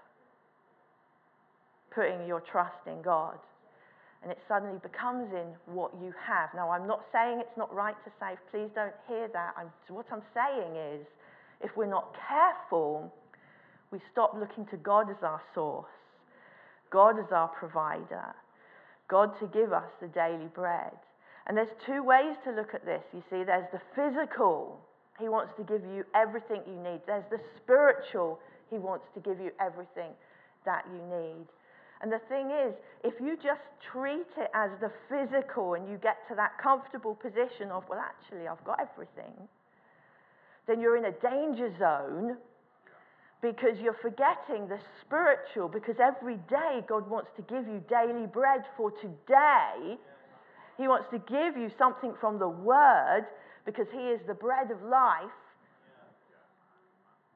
putting 1.94 2.26
your 2.26 2.42
trust 2.42 2.88
in 2.88 3.02
God. 3.02 3.38
And 4.24 4.32
it 4.32 4.40
suddenly 4.48 4.80
becomes 4.82 5.32
in 5.34 5.74
what 5.74 5.92
you 6.02 6.14
have. 6.26 6.50
Now, 6.56 6.72
I'm 6.72 6.88
not 6.88 7.04
saying 7.12 7.40
it's 7.42 7.58
not 7.58 7.74
right 7.74 7.96
to 8.06 8.12
save. 8.20 8.38
Please 8.52 8.72
don't 8.74 8.96
hear 9.08 9.28
that. 9.34 9.54
I'm, 9.58 9.68
what 9.90 10.06
I'm 10.12 10.24
saying 10.34 10.76
is, 10.76 11.06
if 11.62 11.76
we're 11.76 11.86
not 11.86 12.16
careful, 12.28 13.14
we 13.92 14.00
stop 14.12 14.34
looking 14.34 14.66
to 14.68 14.78
God 14.78 15.10
as 15.10 15.22
our 15.22 15.42
source, 15.54 15.86
God 16.90 17.20
as 17.20 17.32
our 17.32 17.50
provider, 17.50 18.34
God 19.14 19.38
to 19.40 19.46
give 19.46 19.72
us 19.72 19.86
the 20.02 20.08
daily 20.08 20.50
bread. 20.56 20.98
And 21.46 21.56
there's 21.56 21.76
two 21.86 22.02
ways 22.02 22.34
to 22.46 22.52
look 22.52 22.74
at 22.74 22.84
this. 22.84 23.04
You 23.14 23.22
see, 23.30 23.44
there's 23.44 23.70
the 23.72 23.82
physical. 23.94 24.82
He 25.20 25.30
wants 25.30 25.54
to 25.58 25.64
give 25.64 25.84
you 25.86 26.04
everything 26.16 26.62
you 26.66 26.82
need. 26.82 27.02
There's 27.06 27.30
the 27.30 27.38
spiritual. 27.62 28.40
He 28.72 28.80
wants 28.80 29.06
to 29.14 29.20
give 29.20 29.40
you 29.40 29.52
everything 29.62 30.18
that 30.66 30.86
you 30.90 30.98
need. 30.98 31.46
And 32.02 32.12
the 32.12 32.22
thing 32.28 32.50
is, 32.50 32.74
if 33.04 33.14
you 33.22 33.38
just 33.38 33.62
treat 33.92 34.26
it 34.36 34.50
as 34.56 34.72
the 34.82 34.90
physical 35.06 35.76
and 35.76 35.88
you 35.88 35.98
get 35.98 36.18
to 36.30 36.36
that 36.36 36.58
comfortable 36.58 37.14
position 37.14 37.70
of, 37.70 37.84
well, 37.88 38.02
actually, 38.02 38.48
I've 38.48 38.64
got 38.66 38.80
everything, 38.82 39.48
then 40.66 40.82
you're 40.82 40.98
in 40.98 41.06
a 41.06 41.14
danger 41.22 41.70
zone 41.78 42.38
because 43.44 43.78
you're 43.82 44.00
forgetting 44.02 44.70
the 44.70 44.80
spiritual. 45.02 45.68
Because 45.68 45.98
every 46.00 46.38
day, 46.50 46.80
God 46.88 47.08
wants 47.10 47.30
to 47.36 47.42
give 47.44 47.68
you 47.68 47.84
daily 47.90 48.26
bread 48.26 48.62
for 48.78 48.90
today. 48.90 49.98
He 50.78 50.88
wants 50.88 51.08
to 51.12 51.20
give 51.20 51.58
you 51.58 51.70
something 51.78 52.14
from 52.22 52.40
the 52.40 52.48
Word 52.48 53.26
because 53.66 53.86
He 53.92 54.00
is 54.00 54.22
the 54.26 54.34
bread 54.34 54.72
of 54.72 54.82
life. 54.82 55.30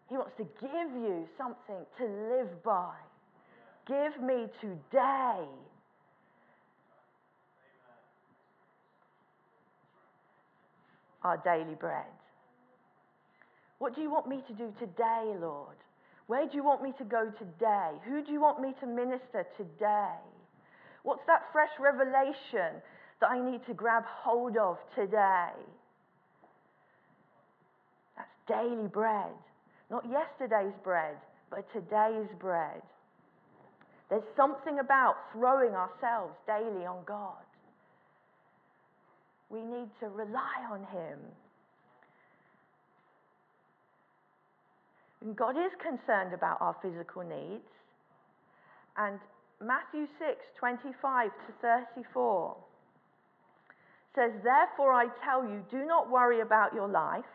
He 0.10 0.16
wants 0.16 0.32
to 0.38 0.48
give 0.62 0.96
you 0.96 1.28
something 1.38 1.86
to 1.98 2.06
live 2.06 2.64
by. 2.64 2.96
Give 3.86 4.24
me 4.24 4.48
today. 4.62 5.44
Our 11.24 11.38
daily 11.44 11.76
bread. 11.76 12.06
What 13.80 13.94
do 13.94 14.02
you 14.02 14.10
want 14.10 14.30
me 14.30 14.42
to 14.48 14.54
do 14.54 14.74
today, 14.80 15.36
Lord? 15.38 15.76
Where 16.28 16.46
do 16.46 16.56
you 16.56 16.64
want 16.64 16.84
me 16.84 16.94
to 16.98 17.06
go 17.06 17.32
today? 17.40 17.92
Who 18.06 18.24
do 18.24 18.32
you 18.32 18.42
want 18.42 18.62
me 18.62 18.74
to 18.82 18.86
minister 18.86 19.48
today? 19.58 20.20
What's 21.04 21.26
that 21.28 21.44
fresh 21.54 21.72
revelation 21.80 22.82
that 23.22 23.32
I 23.32 23.40
need 23.40 23.66
to 23.68 23.74
grab 23.74 24.04
hold 24.06 24.58
of 24.58 24.78
today? 24.94 25.56
That's 28.18 28.30
daily 28.48 28.88
bread. 28.88 29.32
Not 29.90 30.04
yesterday's 30.06 30.76
bread, 30.84 31.16
but 31.50 31.66
today's 31.72 32.28
bread. 32.40 32.82
There's 34.10 34.28
something 34.36 34.80
about 34.80 35.16
throwing 35.32 35.74
ourselves 35.74 36.36
daily 36.46 36.86
on 36.86 37.04
God. 37.06 37.44
We 39.50 39.62
need 39.62 39.90
to 40.02 40.08
rely 40.10 40.68
on 40.70 40.82
Him. 40.92 41.20
And 45.28 45.36
God 45.36 45.58
is 45.58 45.74
concerned 45.84 46.34
about 46.34 46.56
our 46.62 46.74
physical 46.82 47.22
needs. 47.22 47.68
And 48.96 49.20
Matthew 49.62 50.08
6 50.18 50.40
25 50.58 51.32
to 51.48 51.54
34 51.62 52.56
says, 54.16 54.32
Therefore 54.42 54.94
I 54.94 55.08
tell 55.22 55.44
you, 55.44 55.66
do 55.70 55.86
not 55.86 56.10
worry 56.10 56.40
about 56.40 56.74
your 56.74 56.88
life, 56.88 57.28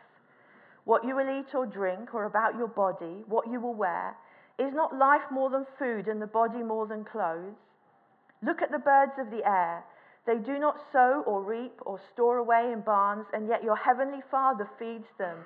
what 0.85 1.05
you 1.05 1.15
will 1.15 1.39
eat 1.39 1.53
or 1.53 1.67
drink, 1.67 2.15
or 2.15 2.25
about 2.25 2.57
your 2.57 2.67
body, 2.67 3.21
what 3.27 3.45
you 3.51 3.61
will 3.61 3.75
wear. 3.75 4.15
Is 4.57 4.73
not 4.73 4.97
life 4.97 5.29
more 5.31 5.51
than 5.51 5.67
food 5.77 6.07
and 6.07 6.19
the 6.19 6.25
body 6.25 6.63
more 6.63 6.87
than 6.87 7.05
clothes? 7.05 7.53
Look 8.41 8.63
at 8.63 8.71
the 8.71 8.79
birds 8.79 9.19
of 9.19 9.29
the 9.29 9.47
air. 9.47 9.83
They 10.25 10.37
do 10.37 10.57
not 10.57 10.81
sow 10.91 11.21
or 11.27 11.43
reap 11.43 11.77
or 11.85 11.99
store 12.11 12.39
away 12.39 12.71
in 12.73 12.81
barns, 12.81 13.27
and 13.33 13.47
yet 13.47 13.63
your 13.63 13.75
heavenly 13.75 14.23
Father 14.31 14.67
feeds 14.79 15.05
them. 15.19 15.45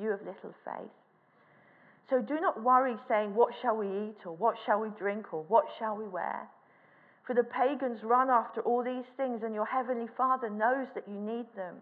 you 0.00 0.10
of 0.10 0.20
little 0.20 0.54
faith? 0.64 0.92
So 2.10 2.20
do 2.20 2.40
not 2.40 2.62
worry, 2.62 2.96
saying, 3.08 3.34
What 3.34 3.54
shall 3.62 3.76
we 3.76 3.86
eat, 3.86 4.26
or 4.26 4.36
what 4.36 4.56
shall 4.66 4.80
we 4.80 4.88
drink, 4.98 5.32
or 5.32 5.44
what 5.48 5.64
shall 5.78 5.96
we 5.96 6.06
wear? 6.06 6.48
For 7.26 7.34
the 7.34 7.44
pagans 7.44 8.02
run 8.02 8.30
after 8.30 8.60
all 8.62 8.82
these 8.82 9.08
things, 9.16 9.42
and 9.42 9.54
your 9.54 9.66
heavenly 9.66 10.08
Father 10.16 10.50
knows 10.50 10.88
that 10.94 11.08
you 11.08 11.20
need 11.20 11.46
them. 11.54 11.76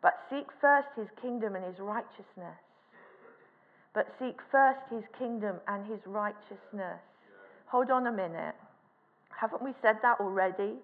But 0.00 0.14
seek 0.30 0.46
first 0.60 0.88
his 0.96 1.08
kingdom 1.20 1.56
and 1.56 1.64
his 1.64 1.80
righteousness 1.80 2.60
but 3.94 4.10
seek 4.18 4.36
first 4.50 4.82
his 4.90 5.04
kingdom 5.16 5.56
and 5.68 5.86
his 5.86 6.00
righteousness. 6.04 7.00
Hold 7.66 7.90
on 7.90 8.08
a 8.08 8.12
minute. 8.12 8.56
Haven't 9.30 9.62
we 9.62 9.72
said 9.80 9.96
that 10.02 10.18
already? 10.20 10.74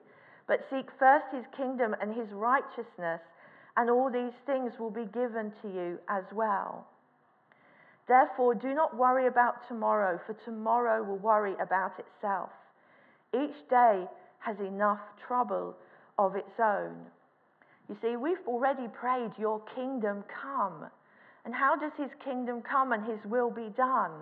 But 0.47 0.65
seek 0.71 0.87
first 0.99 1.27
his 1.35 1.45
kingdom 1.57 1.95
and 2.01 2.15
his 2.15 2.31
righteousness, 2.31 3.21
and 3.77 3.91
all 3.91 4.11
these 4.11 4.35
things 4.47 4.73
will 4.79 4.91
be 4.91 5.07
given 5.13 5.53
to 5.63 5.69
you 5.69 5.99
as 6.09 6.25
well. 6.33 6.87
Therefore, 8.09 8.55
do 8.55 8.75
not 8.75 8.97
worry 8.97 9.27
about 9.29 9.67
tomorrow, 9.69 10.21
for 10.27 10.35
tomorrow 10.45 11.03
will 11.03 11.19
worry 11.19 11.55
about 11.63 11.93
itself. 11.99 12.51
Each 13.33 13.57
day 13.69 14.05
has 14.41 14.59
enough 14.59 15.01
trouble 15.27 15.77
of 16.19 16.35
its 16.35 16.59
own. 16.59 16.97
You 17.89 17.97
see, 18.03 18.17
we've 18.17 18.47
already 18.47 18.89
prayed, 18.89 19.31
Your 19.39 19.61
kingdom 19.75 20.25
come. 20.43 20.87
And 21.45 21.55
how 21.55 21.77
does 21.77 21.93
his 21.97 22.11
kingdom 22.25 22.63
come 22.63 22.93
and 22.93 23.05
his 23.05 23.19
will 23.25 23.51
be 23.51 23.69
done? 23.77 24.13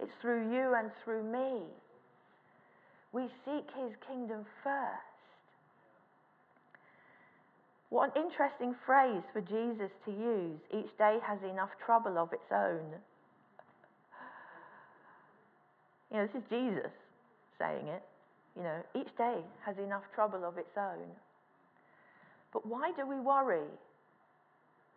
It's 0.00 0.12
through 0.20 0.52
you 0.52 0.74
and 0.74 0.90
through 1.04 1.22
me. 1.24 1.62
We 3.12 3.28
seek 3.44 3.66
his 3.74 3.92
kingdom 4.06 4.44
first. 4.62 5.15
What 7.90 8.16
an 8.16 8.22
interesting 8.24 8.74
phrase 8.84 9.22
for 9.32 9.40
Jesus 9.40 9.90
to 10.04 10.10
use. 10.10 10.58
Each 10.74 10.90
day 10.98 11.18
has 11.26 11.38
enough 11.42 11.70
trouble 11.84 12.18
of 12.18 12.32
its 12.32 12.50
own. 12.52 12.82
You 16.10 16.18
know, 16.18 16.26
this 16.26 16.42
is 16.42 16.48
Jesus 16.48 16.90
saying 17.58 17.86
it. 17.86 18.02
You 18.56 18.62
know, 18.62 18.78
each 18.94 19.14
day 19.16 19.38
has 19.64 19.76
enough 19.78 20.02
trouble 20.14 20.44
of 20.44 20.58
its 20.58 20.76
own. 20.76 21.06
But 22.52 22.66
why 22.66 22.90
do 22.96 23.06
we 23.06 23.20
worry? 23.20 23.68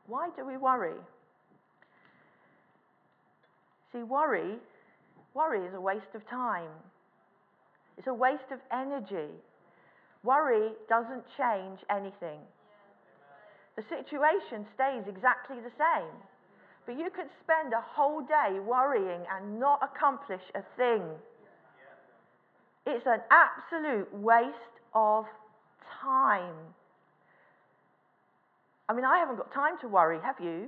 Why 0.07 0.29
do 0.35 0.45
we 0.45 0.57
worry? 0.57 0.97
See, 3.91 4.03
worry, 4.03 4.55
worry 5.33 5.65
is 5.65 5.73
a 5.73 5.81
waste 5.81 6.13
of 6.15 6.27
time. 6.29 6.69
It's 7.97 8.07
a 8.07 8.13
waste 8.13 8.51
of 8.51 8.59
energy. 8.71 9.29
Worry 10.23 10.71
doesn't 10.87 11.23
change 11.37 11.79
anything. 11.89 12.39
The 13.79 13.95
situation 13.95 14.67
stays 14.75 15.07
exactly 15.07 15.55
the 15.63 15.71
same. 15.79 16.11
But 16.85 16.99
you 16.99 17.09
could 17.15 17.31
spend 17.41 17.71
a 17.71 17.79
whole 17.79 18.19
day 18.19 18.59
worrying 18.59 19.21
and 19.31 19.57
not 19.57 19.79
accomplish 19.81 20.41
a 20.53 20.63
thing. 20.75 21.01
It's 22.85 23.05
an 23.05 23.21
absolute 23.31 24.13
waste 24.13 24.75
of 24.93 25.23
time. 26.01 26.55
I 28.89 28.93
mean, 28.93 29.05
I 29.05 29.17
haven't 29.17 29.37
got 29.37 29.53
time 29.53 29.77
to 29.79 29.87
worry, 29.87 30.19
have 30.25 30.41
you? 30.43 30.67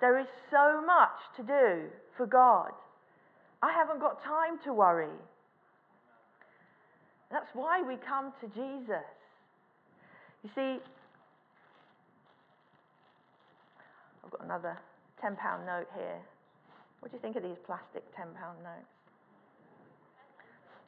There 0.00 0.18
is 0.18 0.26
so 0.50 0.82
much 0.84 1.14
to 1.36 1.44
do 1.44 1.82
for 2.16 2.26
God. 2.26 2.72
I 3.62 3.72
haven't 3.72 4.00
got 4.00 4.20
time 4.24 4.58
to 4.64 4.72
worry. 4.72 5.14
That's 7.30 7.54
why 7.54 7.82
we 7.82 7.94
come 8.04 8.32
to 8.40 8.48
Jesus. 8.48 9.06
You 10.42 10.50
see, 10.56 10.78
I've 14.24 14.30
got 14.30 14.44
another 14.44 14.78
£10 15.22 15.36
note 15.66 15.88
here. 15.94 16.20
What 17.00 17.10
do 17.10 17.16
you 17.16 17.20
think 17.20 17.36
of 17.36 17.42
these 17.42 17.58
plastic 17.66 18.04
£10 18.14 18.34
notes? 18.62 18.92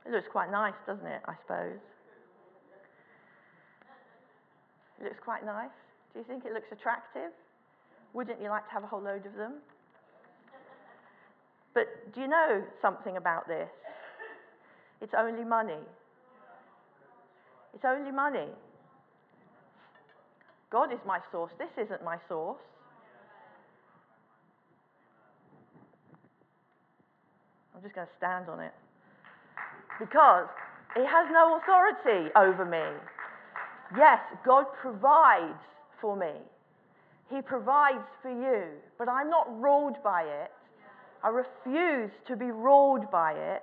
It 0.07 0.13
looks 0.13 0.29
quite 0.31 0.51
nice, 0.51 0.75
doesn't 0.87 1.07
it, 1.07 1.23
I 1.25 1.35
suppose? 1.43 1.81
It 5.01 5.05
looks 5.05 5.19
quite 5.23 5.45
nice. 5.45 5.75
Do 6.13 6.21
you 6.21 6.25
think 6.25 6.45
it 6.45 6.53
looks 6.53 6.71
attractive? 6.71 7.33
Wouldn't 8.13 8.41
you 8.41 8.49
like 8.49 8.67
to 8.69 8.73
have 8.73 8.85
a 8.85 8.87
whole 8.87 9.03
load 9.03 9.27
of 9.27 9.35
them? 9.35 9.55
But 11.75 12.15
do 12.15 12.21
you 12.21 12.29
know 12.29 12.63
something 12.81 13.17
about 13.17 13.49
this? 13.49 13.69
It's 15.01 15.15
only 15.19 15.45
money. 15.45 15.83
It's 17.75 17.85
only 17.85 18.13
money. 18.13 18.49
God 20.71 20.93
is 20.93 21.01
my 21.05 21.19
source. 21.33 21.53
This 21.59 21.71
isn't 21.77 22.05
my 22.05 22.19
source. 22.29 22.63
I'm 27.74 27.74
just 27.85 27.95
going 27.95 28.07
to 28.07 28.17
stand 28.17 28.49
on 28.49 28.61
it. 28.61 28.73
Because 30.01 30.49
it 30.97 31.07
has 31.07 31.29
no 31.31 31.61
authority 31.61 32.33
over 32.35 32.65
me. 32.65 32.83
Yes, 33.97 34.21
God 34.45 34.65
provides 34.81 35.61
for 36.01 36.17
me. 36.17 36.33
He 37.31 37.43
provides 37.43 38.09
for 38.23 38.31
you, 38.31 38.65
but 38.99 39.09
I'm 39.09 39.29
not 39.29 39.47
ruled 39.61 40.03
by 40.03 40.23
it. 40.23 40.51
I 41.23 41.29
refuse 41.29 42.11
to 42.27 42.37
be 42.37 42.47
ruled 42.47 43.11
by 43.11 43.33
it 43.33 43.63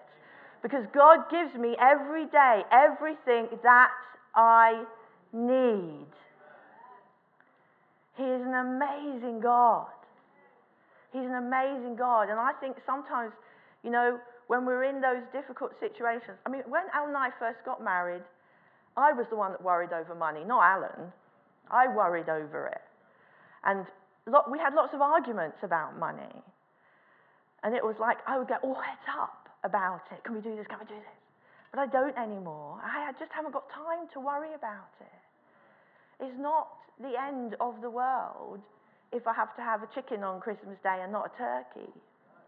because 0.62 0.86
God 0.94 1.30
gives 1.30 1.56
me 1.56 1.76
every 1.80 2.26
day 2.26 2.62
everything 2.72 3.48
that 3.64 3.90
I 4.36 4.84
need. 5.34 6.06
He 8.18 8.24
is 8.24 8.42
an 8.42 8.54
amazing 8.54 9.40
God. 9.42 9.88
He's 11.14 11.26
an 11.26 11.36
amazing 11.36 11.96
God. 11.96 12.30
And 12.30 12.40
I 12.40 12.54
think 12.60 12.78
sometimes, 12.86 13.34
you 13.84 13.92
know, 13.92 14.20
when 14.48 14.66
we're 14.66 14.84
in 14.84 15.02
those 15.02 15.24
difficult 15.32 15.72
situations, 15.80 16.38
I 16.46 16.50
mean, 16.50 16.62
when 16.68 16.84
Alan 16.94 17.10
and 17.10 17.18
I 17.18 17.30
first 17.40 17.60
got 17.66 17.84
married, 17.84 18.24
I 18.98 19.14
was 19.14 19.26
the 19.30 19.36
one 19.36 19.52
that 19.52 19.64
worried 19.64 19.94
over 19.94 20.14
money, 20.14 20.44
not 20.46 20.64
Alan. 20.64 21.12
I 21.70 21.88
worried 21.88 22.28
over 22.28 22.68
it. 22.68 22.82
And 23.64 23.86
we 24.52 24.60
had 24.60 24.74
lots 24.74 24.94
of 24.94 25.02
arguments 25.02 25.58
about 25.64 25.98
money. 25.98 26.36
And 27.64 27.76
it 27.76 27.84
was 27.84 27.96
like, 28.00 28.18
I 28.28 28.38
would 28.38 28.48
get 28.48 28.60
all 28.64 28.76
het 28.76 29.08
up 29.18 29.48
about 29.64 30.02
it. 30.12 30.24
Can 30.24 30.36
we 30.36 30.42
do 30.42 30.56
this? 30.56 30.68
Can 30.68 30.80
we 30.80 30.86
do 30.86 30.96
this? 31.00 31.20
But 31.72 31.80
I 31.80 31.88
don't 31.88 32.18
anymore. 32.18 32.82
I 32.84 33.14
just 33.18 33.32
haven't 33.32 33.54
got 33.54 33.70
time 33.70 34.10
to 34.14 34.20
worry 34.20 34.54
about 34.54 34.92
it. 35.00 36.26
It's 36.26 36.38
not 36.38 36.68
the 37.00 37.14
end 37.18 37.56
of 37.62 37.80
the 37.82 37.90
world 37.90 38.60
if 39.14 39.26
I 39.28 39.34
have 39.34 39.56
to 39.56 39.62
have 39.62 39.82
a 39.82 39.88
chicken 39.96 40.24
on 40.24 40.42
Christmas 40.42 40.78
Day 40.84 41.00
and 41.02 41.12
not 41.12 41.32
a 41.34 41.38
turkey. 41.38 41.90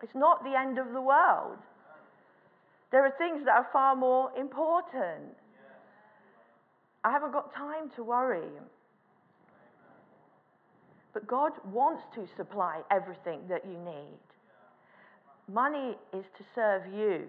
It's 0.04 0.14
not 0.14 0.44
the 0.44 0.54
end 0.60 0.78
of 0.78 0.92
the 0.92 1.02
world. 1.02 1.58
There 2.92 3.06
are 3.06 3.14
things 3.18 3.46
that 3.46 3.56
are 3.56 3.68
far 3.72 3.96
more 3.96 4.32
important. 4.38 5.34
I 7.06 7.12
haven't 7.12 7.32
got 7.32 7.56
time 7.56 7.90
to 7.96 8.04
worry. 8.04 8.50
But 11.14 11.26
God 11.26 11.54
wants 11.72 12.04
to 12.16 12.28
supply 12.36 12.82
everything 12.92 13.40
that 13.48 13.66
you 13.66 13.78
need. 13.78 14.20
Money 15.52 15.96
is 16.14 16.26
to 16.38 16.44
serve 16.54 16.84
you. 16.94 17.24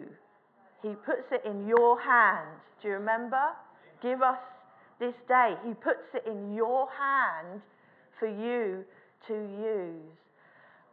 He 0.82 0.94
puts 1.06 1.30
it 1.30 1.48
in 1.48 1.68
your 1.68 2.00
hand. 2.00 2.58
Do 2.82 2.88
you 2.88 2.94
remember? 2.94 3.40
Give 4.02 4.20
us 4.20 4.38
this 4.98 5.14
day. 5.28 5.54
He 5.64 5.74
puts 5.74 6.12
it 6.12 6.24
in 6.26 6.52
your 6.52 6.88
hand 6.90 7.62
for 8.18 8.26
you 8.26 8.84
to 9.28 9.34
use. 9.34 10.23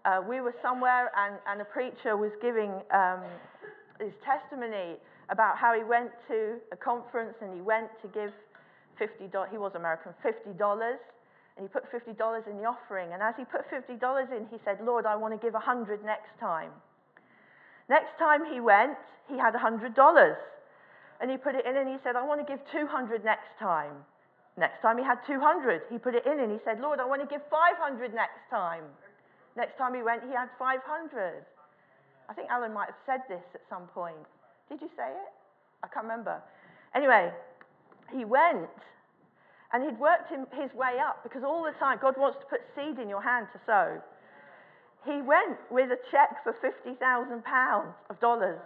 Uh, 0.04 0.22
we 0.28 0.42
were 0.42 0.56
somewhere 0.62 1.12
and, 1.16 1.36
and 1.48 1.62
a 1.62 1.66
preacher 1.66 2.18
was 2.18 2.32
giving 2.42 2.72
um, 2.92 3.22
his 4.00 4.14
testimony 4.26 4.98
about 5.30 5.58
how 5.58 5.74
he 5.78 5.84
went 5.84 6.10
to 6.28 6.58
a 6.72 6.76
conference 6.76 7.36
and 7.42 7.54
he 7.54 7.62
went 7.62 7.88
to 8.02 8.08
give 8.10 8.32
$50, 9.00 9.30
he 9.52 9.58
was 9.58 9.74
American, 9.76 10.14
$50 10.26 10.98
and 11.58 11.68
he 11.68 11.68
put 11.68 11.86
$50 11.92 12.48
in 12.48 12.58
the 12.58 12.66
offering. 12.66 13.14
And 13.14 13.22
as 13.22 13.36
he 13.38 13.46
put 13.46 13.62
$50 13.70 13.92
in, 14.36 14.48
he 14.50 14.58
said, 14.66 14.80
Lord, 14.84 15.06
I 15.06 15.16
want 15.16 15.34
to 15.34 15.40
give 15.40 15.54
100 15.54 16.04
next 16.04 16.32
time. 16.40 16.72
Next 17.90 18.18
time 18.18 18.46
he 18.52 18.60
went, 18.60 18.98
he 19.28 19.38
had 19.38 19.54
$100. 19.54 20.36
And 21.20 21.30
he 21.30 21.38
put 21.38 21.56
it 21.56 21.66
in 21.66 21.78
and 21.78 21.88
he 21.88 21.98
said, 22.04 22.16
I 22.16 22.26
want 22.26 22.46
to 22.46 22.48
give 22.48 22.60
200 22.72 23.24
next 23.24 23.52
time. 23.60 23.94
Next 24.58 24.82
time 24.82 24.98
he 24.98 25.04
had 25.04 25.20
200. 25.28 25.84
He 25.92 25.98
put 25.98 26.16
it 26.16 26.26
in 26.26 26.40
and 26.40 26.52
he 26.52 26.58
said, 26.66 26.80
Lord, 26.82 27.00
I 27.00 27.06
want 27.06 27.22
to 27.22 27.28
give 27.28 27.42
500 27.50 28.14
next 28.14 28.42
time. 28.50 28.84
Next 29.56 29.78
time 29.78 29.94
he 29.94 30.02
went, 30.02 30.24
he 30.24 30.32
had 30.32 30.50
500. 30.58 31.44
I 32.30 32.34
think 32.34 32.50
Alan 32.50 32.74
might 32.74 32.88
have 32.88 33.02
said 33.06 33.22
this 33.28 33.44
at 33.54 33.62
some 33.70 33.88
point. 33.88 34.16
Did 34.70 34.82
you 34.82 34.90
say 34.96 35.10
it? 35.12 35.32
I 35.84 35.88
can't 35.88 36.06
remember. 36.06 36.42
Anyway, 36.96 37.32
he 38.16 38.24
went 38.24 38.72
and 39.74 39.84
he'd 39.84 40.00
worked 40.00 40.30
him, 40.30 40.48
his 40.56 40.72
way 40.74 41.00
up 41.00 41.24
because 41.24 41.44
all 41.44 41.64
the 41.64 41.76
time 41.80 42.00
God 42.02 42.16
wants 42.18 42.40
to 42.40 42.46
put 42.46 42.62
seed 42.76 43.00
in 43.00 43.10
your 43.10 43.22
hand 43.22 43.48
to 43.54 43.60
sow. 43.66 44.00
He 45.06 45.22
went 45.22 45.58
with 45.72 45.90
a 45.92 46.00
check 46.12 46.44
for 46.44 46.54
£50,000 46.54 47.00
of 48.10 48.20
dollars 48.20 48.60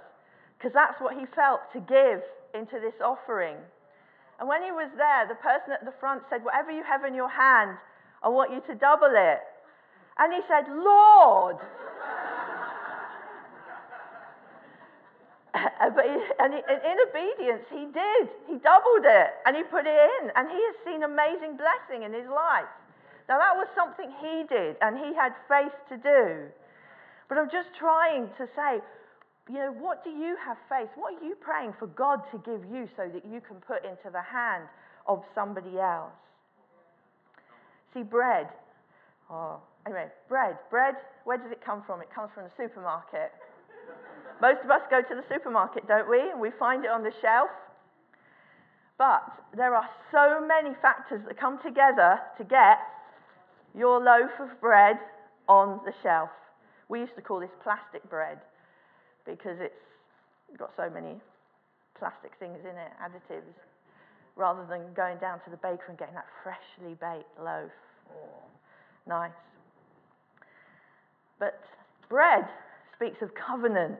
because 0.58 0.74
that's 0.74 1.00
what 1.00 1.18
he 1.18 1.26
felt 1.36 1.62
to 1.74 1.80
give 1.80 2.22
into 2.54 2.80
this 2.80 2.96
offering. 3.04 3.58
And 4.40 4.50
when 4.50 4.64
he 4.64 4.72
was 4.72 4.92
there, 4.98 5.28
the 5.28 5.40
person 5.40 5.72
at 5.72 5.86
the 5.86 5.94
front 6.00 6.24
said, 6.30 6.44
Whatever 6.44 6.72
you 6.72 6.84
have 6.84 7.06
in 7.06 7.16
your 7.16 7.30
hand, 7.30 7.78
I 8.22 8.30
want 8.30 8.52
you 8.52 8.62
to 8.68 8.76
double 8.76 9.12
it. 9.14 9.40
And 10.18 10.34
he 10.34 10.42
said, 10.48 10.66
Lord. 10.70 11.58
Uh, 15.56 15.90
but 15.90 16.04
he, 16.04 16.20
and 16.40 16.52
he, 16.52 16.60
in 16.60 16.98
obedience, 17.08 17.64
he 17.72 17.88
did. 17.88 18.28
He 18.44 18.60
doubled 18.60 19.08
it 19.08 19.32
and 19.46 19.56
he 19.56 19.64
put 19.64 19.88
it 19.88 19.96
in. 19.96 20.32
And 20.36 20.52
he 20.52 20.60
has 20.60 20.76
seen 20.84 21.04
amazing 21.04 21.56
blessing 21.56 22.04
in 22.04 22.12
his 22.12 22.28
life. 22.28 22.68
Now, 23.30 23.40
that 23.40 23.56
was 23.56 23.68
something 23.74 24.12
he 24.20 24.44
did 24.52 24.76
and 24.82 24.98
he 25.00 25.16
had 25.16 25.32
faith 25.48 25.72
to 25.90 25.96
do. 25.96 26.52
But 27.30 27.38
I'm 27.38 27.50
just 27.50 27.70
trying 27.80 28.28
to 28.38 28.48
say, 28.56 28.84
you 29.50 29.56
know, 29.56 29.74
what 29.80 30.04
do 30.04 30.10
you 30.10 30.36
have 30.44 30.58
faith? 30.70 30.90
What 30.96 31.22
are 31.22 31.26
you 31.26 31.36
praying 31.36 31.74
for 31.78 31.88
God 31.88 32.22
to 32.32 32.38
give 32.46 32.66
you 32.72 32.90
so 32.98 33.08
that 33.08 33.26
you 33.26 33.42
can 33.42 33.58
put 33.58 33.86
into 33.86 34.10
the 34.12 34.22
hand 34.22 34.66
of 35.08 35.24
somebody 35.34 35.80
else? 35.80 36.14
See, 37.94 38.04
bread. 38.04 38.50
Oh, 39.30 39.60
anyway, 39.86 40.08
bread. 40.30 40.58
Bread, 40.70 40.96
where 41.24 41.38
does 41.38 41.52
it 41.52 41.64
come 41.66 41.84
from? 41.86 42.02
It 42.02 42.14
comes 42.14 42.30
from 42.34 42.44
the 42.44 42.52
supermarket. 42.58 43.32
Most 44.42 44.60
of 44.64 44.70
us 44.70 44.82
go 44.90 45.02
to 45.02 45.16
the 45.16 45.24
supermarket, 45.30 45.88
don't 45.88 46.10
we? 46.10 46.20
And 46.20 46.40
we 46.40 46.52
find 46.60 46.84
it 46.84 46.92
on 46.92 47.04
the 47.04 47.14
shelf. 47.22 47.50
But 48.98 49.24
there 49.56 49.76
are 49.76 49.90
so 50.12 50.46
many 50.46 50.76
factors 50.82 51.22
that 51.28 51.40
come 51.40 51.60
together 51.64 52.20
to 52.38 52.44
get 52.44 52.80
your 53.78 54.00
loaf 54.00 54.32
of 54.40 54.60
bread 54.62 54.98
on 55.48 55.82
the 55.86 55.94
shelf. 56.02 56.30
We 56.88 57.00
used 57.00 57.16
to 57.16 57.22
call 57.22 57.40
this 57.40 57.54
plastic 57.64 58.08
bread 58.10 58.40
because 59.26 59.58
it's 59.60 59.76
got 60.58 60.72
so 60.78 60.90
many 60.90 61.20
plastic 61.98 62.32
things 62.40 62.60
in 62.62 62.78
it, 62.78 62.92
additives, 63.02 63.56
rather 64.36 64.66
than 64.70 64.94
going 64.94 65.18
down 65.18 65.40
to 65.44 65.50
the 65.50 65.58
baker 65.58 65.90
and 65.90 65.98
getting 65.98 66.16
that 66.16 66.28
freshly 66.44 66.96
baked 66.96 67.32
loaf. 67.40 67.72
Oh, 68.12 68.44
nice. 69.08 69.32
But 71.40 71.62
bread 72.10 72.48
speaks 72.96 73.22
of 73.22 73.30
covenant. 73.36 74.00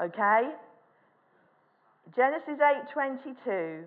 Okay? 0.00 0.50
Genesis 2.16 2.58
8:22 2.60 3.84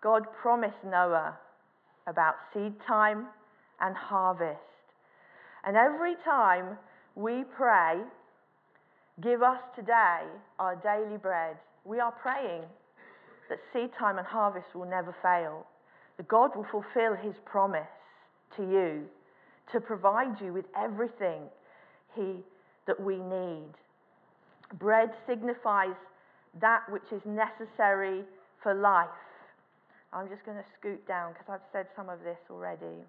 God 0.00 0.26
promised 0.40 0.82
Noah 0.84 1.38
about 2.06 2.34
seed 2.52 2.74
time 2.86 3.28
and 3.80 3.96
harvest. 3.96 4.58
And 5.64 5.76
every 5.76 6.16
time 6.24 6.78
we 7.14 7.44
pray, 7.44 8.02
give 9.20 9.42
us 9.42 9.60
today 9.76 10.26
our 10.58 10.74
daily 10.76 11.18
bread, 11.18 11.56
we 11.84 12.00
are 12.00 12.12
praying 12.12 12.62
that 13.48 13.58
seed 13.72 13.90
time 13.98 14.18
and 14.18 14.26
harvest 14.26 14.74
will 14.74 14.86
never 14.86 15.14
fail. 15.22 15.66
That 16.16 16.26
God 16.28 16.56
will 16.56 16.66
fulfill 16.70 17.14
his 17.14 17.34
promise 17.44 17.86
to 18.56 18.62
you 18.62 19.04
to 19.72 19.80
provide 19.80 20.40
you 20.40 20.52
with 20.52 20.66
everything 20.76 21.42
he, 22.14 22.36
that 22.86 23.00
we 23.00 23.16
need. 23.16 23.72
Bread 24.78 25.10
signifies 25.26 25.96
that 26.60 26.82
which 26.90 27.10
is 27.12 27.22
necessary 27.24 28.22
for 28.62 28.74
life. 28.74 29.08
I'm 30.12 30.28
just 30.28 30.44
going 30.44 30.58
to 30.58 30.64
scoot 30.78 31.06
down 31.08 31.32
because 31.32 31.48
I've 31.48 31.68
said 31.72 31.86
some 31.96 32.08
of 32.08 32.18
this 32.22 32.38
already. 32.50 33.04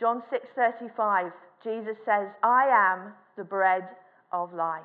John 0.00 0.22
6:35 0.30 1.32
Jesus 1.64 1.96
says, 2.04 2.28
"I 2.42 2.66
am 2.68 3.14
the 3.36 3.44
bread 3.44 3.96
of 4.32 4.52
life." 4.52 4.84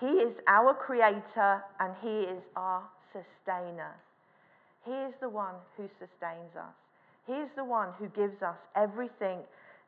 He 0.00 0.06
is 0.06 0.34
our 0.46 0.74
creator 0.74 1.62
and 1.80 1.94
he 2.00 2.22
is 2.22 2.42
our 2.54 2.82
sustainer. 3.12 3.94
He 4.84 4.92
is 4.92 5.14
the 5.20 5.28
one 5.28 5.54
who 5.76 5.88
sustains 5.98 6.54
us. 6.56 6.87
He 7.28 7.34
is 7.34 7.50
the 7.56 7.64
one 7.64 7.90
who 7.98 8.08
gives 8.08 8.42
us 8.42 8.56
everything 8.74 9.40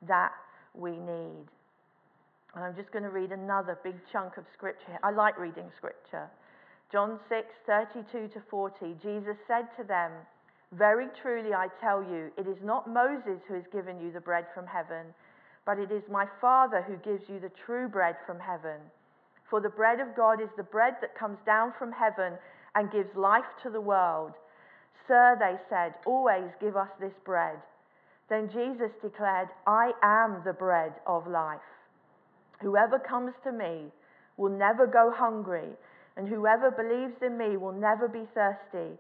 that 0.06 0.32
we 0.74 0.92
need. 0.92 1.48
And 2.54 2.64
I'm 2.64 2.76
just 2.76 2.92
going 2.92 3.04
to 3.04 3.10
read 3.10 3.32
another 3.32 3.78
big 3.82 3.96
chunk 4.12 4.36
of 4.36 4.44
scripture. 4.52 4.98
I 5.02 5.10
like 5.10 5.38
reading 5.38 5.72
scripture. 5.78 6.28
John 6.92 7.18
6, 7.30 7.46
32 7.66 8.28
to 8.34 8.42
40. 8.50 8.94
Jesus 9.02 9.36
said 9.48 9.68
to 9.78 9.84
them, 9.88 10.12
Very 10.72 11.06
truly 11.22 11.54
I 11.54 11.68
tell 11.80 12.02
you, 12.02 12.30
it 12.36 12.46
is 12.46 12.58
not 12.62 12.90
Moses 12.90 13.40
who 13.48 13.54
has 13.54 13.64
given 13.72 13.98
you 13.98 14.12
the 14.12 14.20
bread 14.20 14.44
from 14.54 14.66
heaven, 14.66 15.06
but 15.64 15.78
it 15.78 15.90
is 15.90 16.02
my 16.10 16.26
Father 16.42 16.82
who 16.82 16.96
gives 16.96 17.26
you 17.30 17.40
the 17.40 17.52
true 17.64 17.88
bread 17.88 18.16
from 18.26 18.38
heaven. 18.38 18.80
For 19.48 19.60
the 19.60 19.68
bread 19.70 19.98
of 19.98 20.14
God 20.14 20.42
is 20.42 20.50
the 20.58 20.62
bread 20.62 20.94
that 21.00 21.18
comes 21.18 21.38
down 21.46 21.72
from 21.78 21.90
heaven 21.92 22.34
and 22.74 22.92
gives 22.92 23.16
life 23.16 23.48
to 23.62 23.70
the 23.70 23.80
world. 23.80 24.32
Sir, 25.06 25.36
they 25.38 25.56
said, 25.68 25.94
always 26.06 26.50
give 26.60 26.76
us 26.76 26.88
this 27.00 27.14
bread. 27.24 27.56
Then 28.28 28.48
Jesus 28.52 28.90
declared, 29.02 29.48
I 29.66 29.92
am 30.02 30.42
the 30.44 30.52
bread 30.52 30.92
of 31.06 31.26
life. 31.26 31.60
Whoever 32.60 32.98
comes 32.98 33.32
to 33.44 33.52
me 33.52 33.90
will 34.36 34.56
never 34.56 34.86
go 34.86 35.12
hungry, 35.14 35.70
and 36.16 36.28
whoever 36.28 36.70
believes 36.70 37.16
in 37.22 37.36
me 37.36 37.56
will 37.56 37.72
never 37.72 38.08
be 38.08 38.28
thirsty. 38.34 38.96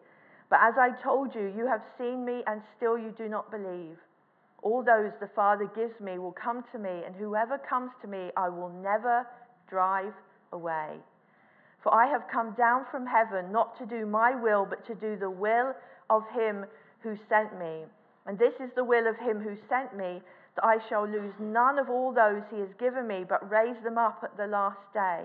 But 0.48 0.60
as 0.62 0.74
I 0.78 0.90
told 1.02 1.34
you, 1.34 1.52
you 1.56 1.66
have 1.66 1.82
seen 1.96 2.24
me, 2.24 2.42
and 2.46 2.60
still 2.76 2.98
you 2.98 3.14
do 3.16 3.28
not 3.28 3.50
believe. 3.50 3.96
All 4.62 4.82
those 4.82 5.12
the 5.20 5.30
Father 5.34 5.70
gives 5.76 5.98
me 6.00 6.18
will 6.18 6.34
come 6.34 6.64
to 6.72 6.78
me, 6.78 7.02
and 7.06 7.14
whoever 7.14 7.56
comes 7.58 7.90
to 8.02 8.08
me, 8.08 8.30
I 8.36 8.48
will 8.48 8.68
never 8.68 9.26
drive 9.68 10.12
away. 10.52 10.98
For 11.82 11.94
I 11.94 12.06
have 12.06 12.28
come 12.30 12.52
down 12.52 12.84
from 12.90 13.06
heaven 13.06 13.52
not 13.52 13.78
to 13.78 13.86
do 13.86 14.06
my 14.06 14.34
will, 14.34 14.66
but 14.68 14.86
to 14.86 14.94
do 14.94 15.16
the 15.16 15.30
will 15.30 15.74
of 16.10 16.22
him 16.34 16.66
who 17.02 17.16
sent 17.28 17.58
me. 17.58 17.84
And 18.26 18.38
this 18.38 18.54
is 18.60 18.70
the 18.74 18.84
will 18.84 19.06
of 19.06 19.16
him 19.16 19.40
who 19.40 19.56
sent 19.68 19.96
me 19.96 20.20
that 20.56 20.64
I 20.64 20.78
shall 20.88 21.06
lose 21.06 21.32
none 21.38 21.78
of 21.78 21.88
all 21.88 22.12
those 22.12 22.42
he 22.50 22.60
has 22.60 22.68
given 22.78 23.06
me, 23.06 23.24
but 23.26 23.50
raise 23.50 23.82
them 23.82 23.96
up 23.96 24.20
at 24.22 24.36
the 24.36 24.46
last 24.46 24.80
day. 24.92 25.24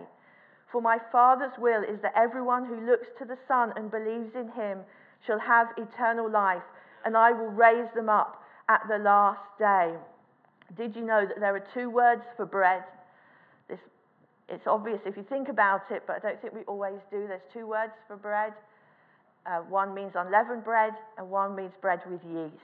For 0.71 0.81
my 0.81 0.97
Father's 1.11 1.57
will 1.57 1.83
is 1.83 1.99
that 2.01 2.13
everyone 2.15 2.65
who 2.65 2.85
looks 2.85 3.07
to 3.19 3.25
the 3.25 3.37
Son 3.47 3.73
and 3.75 3.91
believes 3.91 4.35
in 4.35 4.49
him 4.49 4.79
shall 5.25 5.39
have 5.39 5.67
eternal 5.77 6.29
life, 6.29 6.63
and 7.03 7.17
I 7.17 7.31
will 7.31 7.51
raise 7.51 7.89
them 7.95 8.09
up 8.09 8.43
at 8.69 8.81
the 8.87 8.97
last 8.97 9.41
day. 9.59 9.93
Did 10.77 10.95
you 10.95 11.03
know 11.03 11.25
that 11.25 11.39
there 11.39 11.55
are 11.55 11.67
two 11.73 11.89
words 11.89 12.23
for 12.35 12.45
bread? 12.45 12.83
It's 14.47 14.67
obvious 14.67 14.99
if 15.05 15.17
you 15.17 15.25
think 15.27 15.49
about 15.49 15.89
it, 15.89 16.03
but 16.05 16.17
I 16.17 16.19
don't 16.19 16.41
think 16.41 16.53
we 16.53 16.61
always 16.61 16.99
do. 17.09 17.25
There's 17.27 17.41
two 17.51 17.67
words 17.67 17.93
for 18.07 18.15
bread. 18.15 18.53
Uh, 19.45 19.59
one 19.69 19.93
means 19.93 20.13
unleavened 20.15 20.63
bread, 20.63 20.93
and 21.17 21.29
one 21.29 21.55
means 21.55 21.73
bread 21.81 21.99
with 22.09 22.21
yeast. 22.23 22.63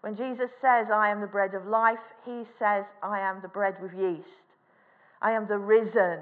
When 0.00 0.16
Jesus 0.16 0.50
says, 0.60 0.86
I 0.92 1.10
am 1.10 1.20
the 1.20 1.26
bread 1.26 1.54
of 1.54 1.66
life, 1.66 1.98
he 2.24 2.44
says, 2.58 2.84
I 3.02 3.18
am 3.18 3.40
the 3.42 3.48
bread 3.48 3.74
with 3.82 3.92
yeast. 3.92 4.28
I 5.20 5.32
am 5.32 5.48
the 5.48 5.58
risen. 5.58 6.20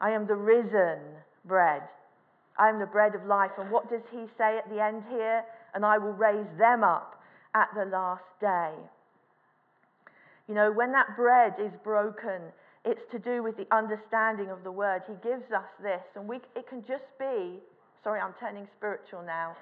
I 0.00 0.10
am 0.10 0.26
the 0.26 0.34
risen 0.34 1.00
bread. 1.44 1.82
I 2.58 2.68
am 2.68 2.78
the 2.78 2.86
bread 2.86 3.14
of 3.14 3.24
life. 3.26 3.50
And 3.58 3.70
what 3.70 3.90
does 3.90 4.02
he 4.10 4.24
say 4.38 4.56
at 4.56 4.68
the 4.70 4.82
end 4.82 5.02
here? 5.10 5.44
And 5.74 5.84
I 5.84 5.98
will 5.98 6.12
raise 6.12 6.46
them 6.58 6.84
up 6.84 7.22
at 7.54 7.68
the 7.74 7.84
last 7.84 8.24
day. 8.40 8.72
You 10.48 10.54
know, 10.54 10.72
when 10.72 10.92
that 10.92 11.16
bread 11.16 11.54
is 11.60 11.72
broken, 11.84 12.40
it's 12.84 13.02
to 13.12 13.18
do 13.18 13.42
with 13.42 13.56
the 13.56 13.66
understanding 13.74 14.50
of 14.50 14.64
the 14.64 14.72
word. 14.72 15.02
He 15.06 15.14
gives 15.22 15.50
us 15.52 15.68
this, 15.82 16.02
and 16.16 16.28
we, 16.28 16.36
it 16.56 16.68
can 16.68 16.82
just 16.86 17.06
be 17.18 17.60
sorry, 18.02 18.20
I'm 18.20 18.34
turning 18.40 18.66
spiritual 18.76 19.22
now. 19.24 19.56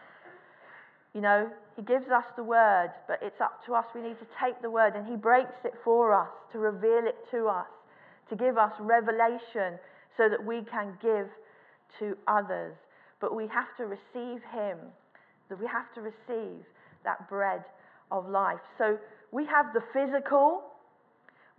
You 1.14 1.20
know, 1.20 1.50
He 1.76 1.83
gives 1.83 2.09
us 2.09 2.24
the 2.37 2.44
word, 2.44 2.90
but 3.09 3.18
it's 3.22 3.40
up 3.40 3.64
to 3.66 3.74
us. 3.74 3.85
We 3.94 4.00
need 4.00 4.18
to 4.18 4.26
take 4.42 4.61
the 4.62 4.70
word, 4.70 4.94
and 4.96 5.06
He 5.06 5.16
breaks 5.16 5.59
it 5.64 5.74
for 5.85 6.14
us 6.14 6.30
to 6.52 6.59
reveal 6.59 7.02
it 7.06 7.18
to 7.33 7.46
us, 7.46 7.66
to 8.30 8.37
give 8.37 8.56
us 8.56 8.72
revelation 8.78 9.78
so 10.16 10.28
that 10.28 10.44
we 10.44 10.62
can 10.70 10.96
give 11.02 11.28
to 11.98 12.16
others. 12.26 12.74
But 13.20 13.35
we 13.35 13.46
have 13.48 13.68
to 13.76 13.87
receive 13.87 14.40
Him, 14.52 14.78
that 15.48 15.59
we 15.59 15.66
have 15.66 15.92
to 15.94 16.00
receive 16.00 16.64
that 17.04 17.28
bread 17.28 17.64
of 18.11 18.28
life. 18.28 18.61
So 18.78 18.98
we 19.33 19.44
have 19.46 19.66
the 19.74 19.83
physical, 19.92 20.62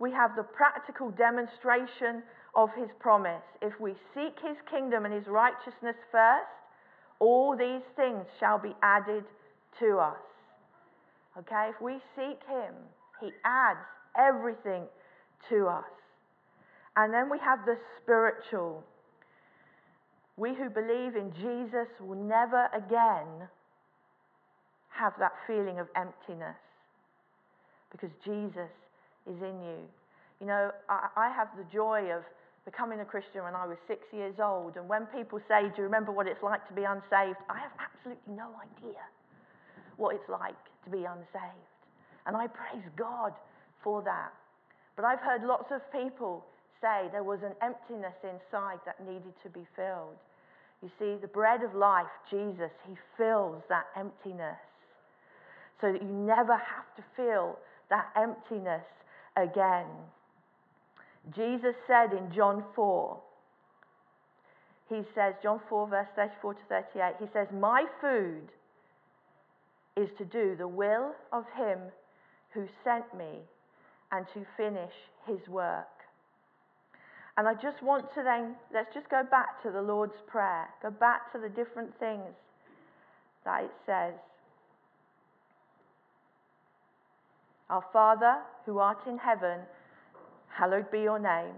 we 0.02 0.10
have 0.10 0.34
the 0.34 0.42
practical 0.42 1.10
demonstration 1.12 2.24
of 2.56 2.70
His 2.76 2.88
promise. 2.98 3.44
If 3.62 3.78
we 3.80 3.94
seek 4.12 4.34
His 4.42 4.56
kingdom 4.68 5.04
and 5.04 5.14
His 5.14 5.28
righteousness 5.28 5.94
first, 6.10 6.50
all 7.20 7.56
these 7.56 7.86
things 7.94 8.26
shall 8.40 8.58
be 8.58 8.74
added 8.82 9.22
to 9.78 9.98
us. 9.98 10.18
Okay? 11.38 11.70
If 11.70 11.80
we 11.80 11.98
seek 12.16 12.42
Him, 12.50 12.74
He 13.20 13.30
adds 13.44 13.86
everything 14.18 14.82
to 15.50 15.68
us. 15.68 15.84
And 16.96 17.14
then 17.14 17.30
we 17.30 17.38
have 17.38 17.60
the 17.64 17.78
spiritual. 18.02 18.82
We 20.36 20.52
who 20.52 20.68
believe 20.68 21.14
in 21.14 21.32
Jesus 21.40 21.86
will 22.00 22.18
never 22.18 22.66
again 22.74 23.48
have 24.88 25.12
that 25.20 25.32
feeling 25.46 25.78
of 25.78 25.86
emptiness 25.94 26.58
because 27.92 28.10
Jesus 28.24 28.68
is 29.26 29.40
in 29.40 29.60
you. 29.62 29.80
You 30.40 30.46
know, 30.46 30.70
I, 30.88 31.08
I 31.16 31.28
have 31.30 31.48
the 31.56 31.64
joy 31.72 32.10
of 32.12 32.22
becoming 32.64 33.00
a 33.00 33.04
Christian 33.04 33.42
when 33.42 33.54
I 33.54 33.66
was 33.66 33.76
six 33.86 34.02
years 34.12 34.34
old. 34.42 34.76
And 34.76 34.88
when 34.88 35.06
people 35.06 35.40
say, 35.48 35.68
Do 35.68 35.74
you 35.78 35.84
remember 35.84 36.12
what 36.12 36.26
it's 36.26 36.42
like 36.42 36.66
to 36.68 36.74
be 36.74 36.84
unsaved? 36.84 37.38
I 37.48 37.58
have 37.58 37.72
absolutely 37.78 38.34
no 38.34 38.50
idea 38.58 39.02
what 39.96 40.14
it's 40.14 40.28
like 40.28 40.58
to 40.84 40.90
be 40.90 41.04
unsaved. 41.04 41.70
And 42.26 42.36
I 42.36 42.46
praise 42.46 42.84
God 42.96 43.32
for 43.82 44.02
that. 44.02 44.32
But 44.96 45.04
I've 45.04 45.20
heard 45.20 45.42
lots 45.42 45.70
of 45.70 45.80
people 45.90 46.44
say 46.80 47.08
there 47.10 47.24
was 47.24 47.40
an 47.42 47.54
emptiness 47.62 48.14
inside 48.22 48.78
that 48.86 48.98
needed 49.06 49.32
to 49.42 49.48
be 49.48 49.66
filled. 49.74 50.18
You 50.82 50.90
see, 50.98 51.14
the 51.20 51.28
bread 51.28 51.62
of 51.62 51.74
life, 51.74 52.10
Jesus, 52.28 52.70
he 52.88 52.94
fills 53.16 53.62
that 53.68 53.86
emptiness 53.96 54.58
so 55.80 55.92
that 55.92 56.02
you 56.02 56.08
never 56.08 56.54
have 56.54 56.90
to 56.96 57.02
feel 57.16 57.58
that 57.90 58.10
emptiness 58.16 58.82
again. 59.36 59.86
Jesus 61.34 61.74
said 61.86 62.12
in 62.12 62.32
John 62.34 62.64
4, 62.74 63.18
he 64.88 65.02
says, 65.14 65.34
John 65.42 65.60
4, 65.68 65.88
verse 65.88 66.08
34 66.16 66.54
to 66.54 66.60
38, 66.68 67.14
he 67.18 67.26
says, 67.32 67.48
My 67.52 67.84
food 68.00 68.48
is 69.96 70.08
to 70.18 70.24
do 70.24 70.56
the 70.56 70.68
will 70.68 71.12
of 71.32 71.44
him 71.56 71.78
who 72.52 72.66
sent 72.84 73.04
me 73.16 73.40
and 74.10 74.26
to 74.34 74.44
finish 74.56 74.92
his 75.26 75.48
work. 75.48 75.86
And 77.38 77.48
I 77.48 77.54
just 77.54 77.82
want 77.82 78.12
to 78.14 78.22
then, 78.22 78.56
let's 78.74 78.92
just 78.92 79.08
go 79.08 79.22
back 79.30 79.62
to 79.62 79.70
the 79.70 79.80
Lord's 79.80 80.20
Prayer, 80.26 80.68
go 80.82 80.90
back 80.90 81.32
to 81.32 81.38
the 81.38 81.48
different 81.48 81.98
things 81.98 82.28
that 83.44 83.64
it 83.64 83.70
says. 83.86 84.14
Our 87.72 87.84
Father, 87.90 88.36
who 88.66 88.80
art 88.80 88.98
in 89.06 89.16
heaven, 89.16 89.60
hallowed 90.54 90.90
be 90.90 91.00
your 91.00 91.18
name. 91.18 91.54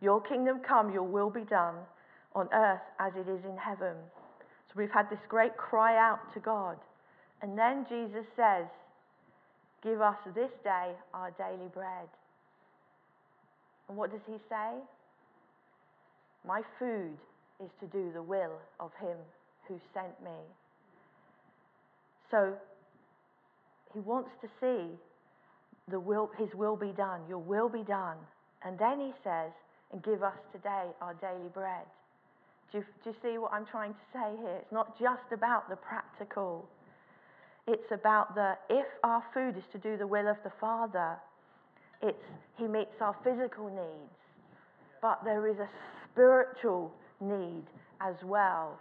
Your 0.00 0.22
kingdom 0.22 0.60
come, 0.66 0.90
your 0.90 1.02
will 1.02 1.28
be 1.28 1.42
done 1.42 1.74
on 2.34 2.48
earth 2.54 2.80
as 2.98 3.12
it 3.14 3.28
is 3.28 3.44
in 3.44 3.58
heaven. 3.58 3.94
So 4.40 4.72
we've 4.76 4.90
had 4.90 5.10
this 5.10 5.18
great 5.28 5.58
cry 5.58 5.98
out 5.98 6.32
to 6.32 6.40
God. 6.40 6.78
And 7.42 7.58
then 7.58 7.84
Jesus 7.90 8.24
says, 8.36 8.64
Give 9.84 10.00
us 10.00 10.16
this 10.34 10.48
day 10.64 10.92
our 11.12 11.30
daily 11.32 11.68
bread. 11.74 12.08
And 13.90 13.98
what 13.98 14.10
does 14.10 14.24
he 14.26 14.38
say? 14.48 14.80
My 16.46 16.62
food 16.78 17.18
is 17.62 17.68
to 17.80 17.86
do 17.86 18.12
the 18.14 18.22
will 18.22 18.56
of 18.78 18.92
him 18.98 19.18
who 19.68 19.78
sent 19.92 20.22
me. 20.24 20.40
So 22.30 22.54
he 23.92 24.00
wants 24.00 24.30
to 24.40 24.48
see 24.58 24.96
the 25.90 26.00
will, 26.00 26.30
his 26.38 26.48
will 26.54 26.76
be 26.76 26.92
done, 26.96 27.20
your 27.28 27.38
will 27.38 27.68
be 27.68 27.82
done. 27.82 28.16
And 28.64 28.78
then 28.78 29.00
he 29.00 29.12
says, 29.24 29.52
and 29.92 30.02
give 30.02 30.22
us 30.22 30.36
today 30.52 30.86
our 31.00 31.14
daily 31.14 31.48
bread. 31.52 31.86
Do 32.72 32.78
you, 32.78 32.84
do 33.02 33.10
you 33.10 33.16
see 33.22 33.38
what 33.38 33.52
I'm 33.52 33.66
trying 33.66 33.92
to 33.92 34.06
say 34.12 34.36
here? 34.40 34.58
It's 34.62 34.72
not 34.72 34.98
just 34.98 35.32
about 35.32 35.68
the 35.68 35.76
practical. 35.76 36.68
It's 37.66 37.90
about 37.90 38.34
the 38.34 38.54
if 38.68 38.86
our 39.02 39.22
food 39.34 39.56
is 39.56 39.64
to 39.72 39.78
do 39.78 39.96
the 39.96 40.06
will 40.06 40.28
of 40.28 40.36
the 40.44 40.52
Father, 40.60 41.16
it's 42.02 42.22
He 42.56 42.64
meets 42.64 42.94
our 43.00 43.16
physical 43.24 43.68
needs, 43.68 44.14
but 45.02 45.20
there 45.24 45.48
is 45.48 45.58
a 45.58 45.68
spiritual 46.10 46.92
need 47.20 47.64
as 48.00 48.14
well 48.24 48.78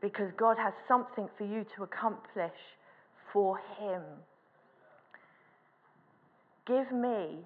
because 0.00 0.30
God 0.36 0.56
has 0.58 0.72
something 0.86 1.28
for 1.38 1.44
you 1.44 1.64
to 1.76 1.82
accomplish 1.82 2.58
for 3.32 3.58
Him. 3.78 4.02
Give 6.66 6.90
me 6.92 7.38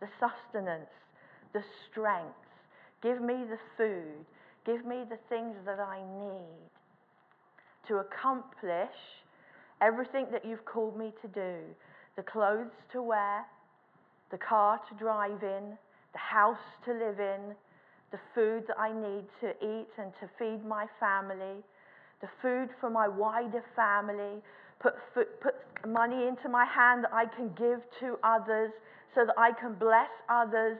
the 0.00 0.08
sustenance, 0.20 0.90
the 1.52 1.62
strength. 1.90 2.34
Give 3.02 3.20
me 3.20 3.44
the 3.48 3.58
food. 3.76 4.24
Give 4.64 4.84
me 4.86 5.04
the 5.08 5.18
things 5.28 5.56
that 5.66 5.80
I 5.80 6.00
need 6.18 6.70
to 7.88 7.96
accomplish 7.96 8.96
everything 9.82 10.26
that 10.32 10.44
you've 10.44 10.64
called 10.64 10.96
me 10.96 11.12
to 11.20 11.28
do 11.28 11.56
the 12.16 12.22
clothes 12.22 12.70
to 12.92 13.02
wear, 13.02 13.44
the 14.30 14.38
car 14.38 14.80
to 14.88 14.94
drive 14.94 15.42
in, 15.42 15.76
the 16.12 16.18
house 16.18 16.56
to 16.84 16.92
live 16.92 17.18
in, 17.18 17.54
the 18.12 18.20
food 18.34 18.62
that 18.68 18.78
I 18.78 18.92
need 18.92 19.24
to 19.40 19.50
eat 19.60 19.88
and 19.98 20.12
to 20.20 20.30
feed 20.38 20.64
my 20.64 20.86
family, 21.00 21.64
the 22.20 22.28
food 22.40 22.68
for 22.80 22.88
my 22.88 23.08
wider 23.08 23.64
family, 23.74 24.40
put, 24.84 25.40
put 25.40 25.54
money 25.86 26.28
into 26.28 26.48
my 26.48 26.64
hand 26.64 27.04
that 27.04 27.12
I 27.12 27.24
can 27.26 27.48
give 27.56 27.80
to 28.00 28.18
others 28.22 28.70
so 29.14 29.24
that 29.24 29.34
I 29.38 29.52
can 29.52 29.74
bless 29.74 30.10
others. 30.28 30.78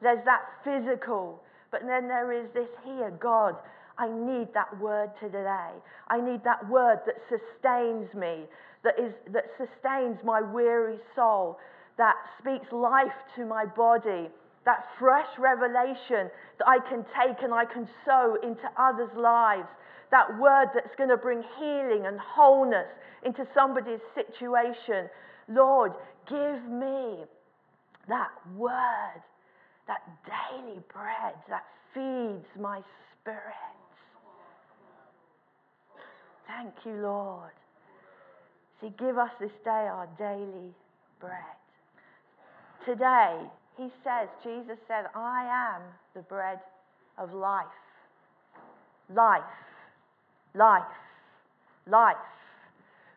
There's 0.00 0.24
that 0.24 0.42
physical. 0.64 1.42
But 1.70 1.82
then 1.86 2.08
there 2.08 2.32
is 2.32 2.48
this 2.54 2.68
here 2.84 3.12
God, 3.20 3.56
I 3.98 4.08
need 4.08 4.48
that 4.54 4.78
word 4.80 5.10
today. 5.20 5.70
I 6.08 6.20
need 6.20 6.42
that 6.44 6.68
word 6.68 7.00
that 7.06 7.16
sustains 7.28 8.12
me, 8.14 8.44
that, 8.82 8.94
is, 8.98 9.12
that 9.32 9.44
sustains 9.56 10.18
my 10.24 10.40
weary 10.40 10.98
soul, 11.14 11.58
that 11.98 12.14
speaks 12.38 12.66
life 12.72 13.14
to 13.36 13.44
my 13.44 13.64
body, 13.64 14.28
that 14.64 14.86
fresh 14.98 15.28
revelation 15.38 16.30
that 16.58 16.66
I 16.66 16.78
can 16.88 17.04
take 17.20 17.42
and 17.42 17.52
I 17.52 17.64
can 17.64 17.88
sow 18.04 18.36
into 18.42 18.64
others' 18.78 19.14
lives, 19.16 19.68
that 20.10 20.38
word 20.38 20.68
that's 20.74 20.94
going 20.96 21.10
to 21.10 21.16
bring 21.16 21.42
healing 21.58 22.06
and 22.06 22.18
wholeness 22.20 22.88
into 23.24 23.46
somebody's 23.54 24.00
situation. 24.14 25.08
Lord, 25.48 25.92
give 26.28 26.64
me 26.70 27.24
that 28.08 28.30
word, 28.56 29.22
that 29.86 30.02
daily 30.24 30.80
bread 30.92 31.34
that 31.48 31.64
feeds 31.92 32.46
my 32.58 32.80
spirit. 33.20 33.40
Thank 36.46 36.74
you, 36.84 36.92
Lord. 37.02 37.50
See, 38.80 38.92
give 38.98 39.18
us 39.18 39.30
this 39.40 39.52
day 39.64 39.70
our 39.70 40.08
daily 40.18 40.74
bread. 41.20 41.32
Today, 42.86 43.38
he 43.76 43.88
says, 44.04 44.28
Jesus 44.42 44.78
said, 44.86 45.06
I 45.14 45.74
am 45.74 45.82
the 46.14 46.22
bread 46.22 46.60
of 47.18 47.32
life. 47.32 47.66
Life, 49.14 49.42
life, 50.54 50.82
life. 51.86 52.16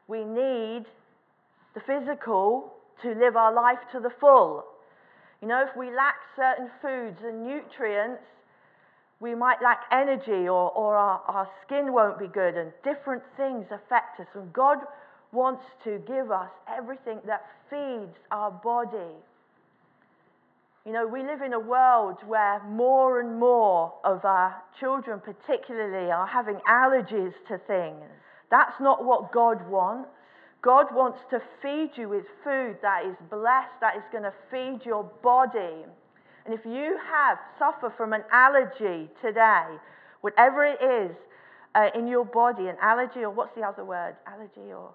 We 0.07 0.23
need 0.23 0.85
the 1.75 1.81
physical 1.85 2.73
to 3.03 3.09
live 3.09 3.35
our 3.35 3.53
life 3.53 3.79
to 3.91 3.99
the 3.99 4.09
full. 4.19 4.65
You 5.41 5.47
know, 5.47 5.63
if 5.69 5.77
we 5.77 5.87
lack 5.87 6.15
certain 6.35 6.69
foods 6.81 7.19
and 7.23 7.45
nutrients, 7.45 8.23
we 9.19 9.35
might 9.35 9.61
lack 9.61 9.81
energy 9.91 10.47
or, 10.47 10.71
or 10.71 10.95
our, 10.95 11.21
our 11.27 11.49
skin 11.65 11.93
won't 11.93 12.19
be 12.19 12.27
good, 12.27 12.55
and 12.55 12.71
different 12.83 13.23
things 13.35 13.65
affect 13.71 14.19
us. 14.19 14.27
And 14.33 14.51
God 14.53 14.79
wants 15.31 15.63
to 15.83 15.99
give 16.07 16.31
us 16.31 16.49
everything 16.67 17.19
that 17.25 17.45
feeds 17.69 18.15
our 18.31 18.51
body. 18.51 19.13
You 20.87 20.93
know, 20.93 21.05
we 21.05 21.21
live 21.21 21.41
in 21.41 21.51
a 21.51 21.59
world 21.59 22.15
where 22.25 22.63
more 22.63 23.19
and 23.19 23.37
more 23.37 23.93
of 24.05 24.23
our 24.23 24.55
children, 24.79 25.19
particularly, 25.19 26.09
are 26.09 26.25
having 26.25 26.61
allergies 26.65 27.33
to 27.49 27.59
things. 27.67 28.05
That's 28.49 28.79
not 28.79 29.03
what 29.03 29.33
God 29.33 29.69
wants. 29.69 30.07
God 30.61 30.85
wants 30.95 31.19
to 31.31 31.41
feed 31.61 31.89
you 31.97 32.07
with 32.07 32.23
food 32.41 32.77
that 32.81 33.05
is 33.05 33.17
blessed, 33.29 33.75
that 33.81 33.97
is 33.97 34.03
going 34.13 34.23
to 34.23 34.33
feed 34.49 34.85
your 34.85 35.03
body. 35.21 35.83
And 36.45 36.53
if 36.53 36.63
you 36.63 36.97
have 37.11 37.37
suffer 37.59 37.93
from 37.97 38.13
an 38.13 38.23
allergy 38.31 39.09
today, 39.21 39.65
whatever 40.21 40.63
it 40.63 40.79
is 40.81 41.13
uh, 41.75 41.89
in 41.95 42.07
your 42.07 42.23
body, 42.23 42.69
an 42.69 42.77
allergy 42.81 43.19
or 43.19 43.29
what's 43.29 43.53
the 43.57 43.61
other 43.61 43.83
word? 43.83 44.15
Allergy 44.25 44.71
or 44.71 44.91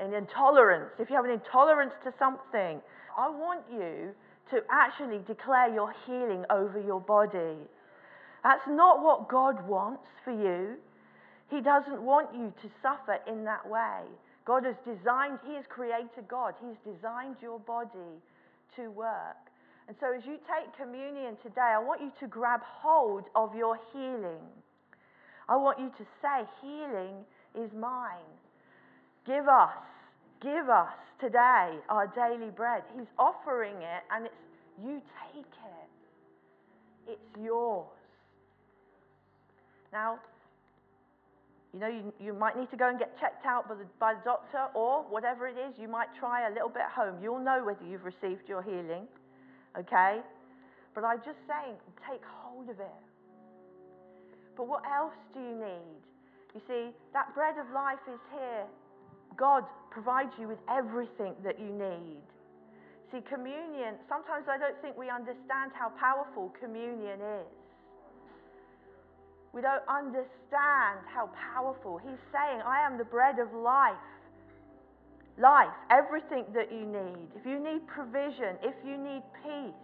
an 0.00 0.12
intolerance. 0.12 0.90
If 0.98 1.08
you 1.08 1.14
have 1.14 1.24
an 1.24 1.30
intolerance 1.30 1.92
to 2.02 2.12
something, 2.18 2.80
I 3.16 3.30
want 3.30 3.62
you 3.72 4.10
to 4.50 4.60
actually 4.70 5.20
declare 5.26 5.72
your 5.72 5.94
healing 6.06 6.44
over 6.50 6.80
your 6.80 7.00
body. 7.00 7.56
That's 8.42 8.66
not 8.68 9.02
what 9.02 9.28
God 9.28 9.66
wants 9.66 10.06
for 10.24 10.32
you. 10.32 10.76
He 11.50 11.60
doesn't 11.60 12.00
want 12.00 12.34
you 12.34 12.52
to 12.62 12.68
suffer 12.82 13.18
in 13.26 13.44
that 13.44 13.68
way. 13.68 14.02
God 14.44 14.64
has 14.64 14.76
designed, 14.84 15.38
He 15.46 15.52
is 15.52 15.64
creator 15.68 16.22
God. 16.28 16.54
He's 16.60 16.94
designed 16.94 17.36
your 17.42 17.58
body 17.60 18.18
to 18.76 18.90
work. 18.90 19.36
And 19.88 19.96
so 19.98 20.12
as 20.16 20.24
you 20.24 20.38
take 20.46 20.74
communion 20.76 21.36
today, 21.42 21.74
I 21.74 21.78
want 21.82 22.00
you 22.00 22.12
to 22.20 22.26
grab 22.28 22.60
hold 22.62 23.24
of 23.34 23.54
your 23.54 23.78
healing. 23.92 24.46
I 25.48 25.56
want 25.56 25.80
you 25.80 25.90
to 25.98 26.04
say, 26.22 26.46
Healing 26.62 27.26
is 27.54 27.72
mine. 27.72 28.30
Give 29.26 29.48
us, 29.48 29.74
give 30.42 30.68
us 30.68 30.92
today 31.20 31.78
our 31.88 32.06
daily 32.14 32.50
bread. 32.50 32.82
He's 32.96 33.08
offering 33.18 33.76
it, 33.76 34.02
and 34.10 34.26
it's 34.26 34.34
you 34.82 35.02
take 35.34 35.44
it. 35.44 37.12
It's 37.12 37.44
yours. 37.44 37.86
Now, 39.92 40.18
you 41.74 41.80
know, 41.80 41.88
you, 41.88 42.12
you 42.20 42.32
might 42.32 42.58
need 42.58 42.70
to 42.70 42.76
go 42.76 42.88
and 42.88 42.98
get 42.98 43.18
checked 43.20 43.46
out 43.46 43.68
by 43.68 43.74
the, 43.74 43.84
by 43.98 44.14
the 44.14 44.20
doctor 44.24 44.66
or 44.74 45.02
whatever 45.02 45.46
it 45.46 45.56
is. 45.56 45.74
You 45.80 45.88
might 45.88 46.08
try 46.18 46.48
a 46.48 46.52
little 46.52 46.68
bit 46.68 46.82
at 46.82 46.92
home. 46.92 47.16
You'll 47.22 47.38
know 47.38 47.62
whether 47.64 47.84
you've 47.84 48.04
received 48.04 48.48
your 48.48 48.62
healing 48.62 49.06
okay? 49.78 50.20
But 50.94 51.04
I'm 51.04 51.18
just 51.18 51.38
saying, 51.46 51.76
take 52.08 52.22
hold 52.24 52.68
of 52.68 52.80
it. 52.80 53.00
But 54.56 54.66
what 54.66 54.82
else 54.86 55.14
do 55.32 55.40
you 55.40 55.54
need? 55.54 56.00
You 56.54 56.60
see, 56.66 56.90
that 57.14 57.34
bread 57.34 57.54
of 57.58 57.70
life 57.72 58.02
is 58.10 58.18
here. 58.34 58.66
God 59.36 59.64
provides 59.90 60.32
you 60.38 60.48
with 60.48 60.58
everything 60.68 61.34
that 61.44 61.58
you 61.58 61.70
need. 61.70 62.22
See, 63.10 63.20
communion, 63.26 63.98
sometimes 64.08 64.46
I 64.46 64.56
don't 64.58 64.78
think 64.82 64.96
we 64.96 65.10
understand 65.10 65.72
how 65.74 65.90
powerful 65.98 66.54
communion 66.60 67.18
is. 67.20 67.50
We 69.52 69.60
don't 69.62 69.82
understand 69.90 71.02
how 71.10 71.30
powerful. 71.54 71.98
He's 71.98 72.22
saying, 72.30 72.62
I 72.62 72.86
am 72.86 72.98
the 72.98 73.04
bread 73.04 73.40
of 73.40 73.52
life 73.52 73.98
life, 75.40 75.72
everything 75.90 76.44
that 76.54 76.70
you 76.70 76.84
need, 76.84 77.28
if 77.34 77.46
you 77.46 77.58
need 77.58 77.86
provision, 77.88 78.60
if 78.62 78.74
you 78.84 78.96
need 78.96 79.22
peace, 79.42 79.80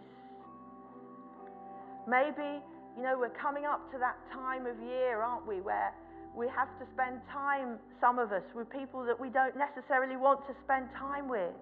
maybe, 2.07 2.61
you 2.95 3.03
know, 3.03 3.17
we're 3.17 3.33
coming 3.33 3.65
up 3.65 3.91
to 3.91 3.97
that 3.97 4.15
time 4.31 4.65
of 4.65 4.77
year, 4.85 5.21
aren't 5.21 5.47
we, 5.47 5.59
where 5.61 5.93
we 6.37 6.45
have 6.53 6.69
to 6.77 6.85
spend 6.93 7.17
time, 7.33 7.81
some 7.99 8.19
of 8.19 8.31
us, 8.31 8.45
with 8.53 8.69
people 8.69 9.03
that 9.03 9.19
we 9.19 9.29
don't 9.29 9.57
necessarily 9.57 10.15
want 10.15 10.45
to 10.45 10.53
spend 10.63 10.85
time 10.93 11.27
with. 11.27 11.57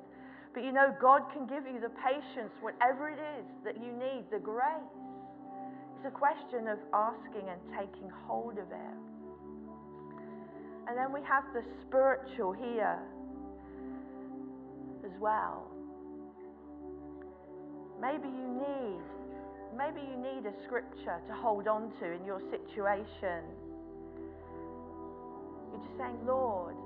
But 0.54 0.64
you 0.64 0.74
know, 0.74 0.94
God 1.00 1.24
can 1.32 1.48
give 1.48 1.64
you 1.64 1.80
the 1.80 1.92
patience, 2.04 2.52
whatever 2.60 3.08
it 3.08 3.20
is 3.40 3.46
that 3.64 3.80
you 3.80 3.96
need, 3.96 4.28
the 4.32 4.40
grace. 4.40 4.92
It's 5.96 6.08
a 6.08 6.12
question 6.12 6.68
of 6.68 6.78
asking 6.92 7.48
and 7.48 7.60
taking 7.72 8.12
hold 8.28 8.60
of 8.60 8.68
it. 8.68 9.00
And 10.88 10.98
then 10.98 11.12
we 11.12 11.22
have 11.24 11.46
the 11.56 11.64
spiritual 11.88 12.52
here 12.52 13.00
as 15.06 15.16
well. 15.22 15.72
Maybe 18.02 18.28
you 18.28 18.48
need, 18.60 19.02
maybe 19.78 20.02
you 20.04 20.18
need 20.20 20.46
a 20.46 20.54
scripture 20.66 21.24
to 21.28 21.34
hold 21.34 21.68
on 21.68 21.92
to 22.02 22.12
in 22.12 22.26
your 22.26 22.42
situation. 22.52 23.65
You're 25.76 25.84
just 25.84 26.00
saying, 26.00 26.24
Lord, 26.24 26.80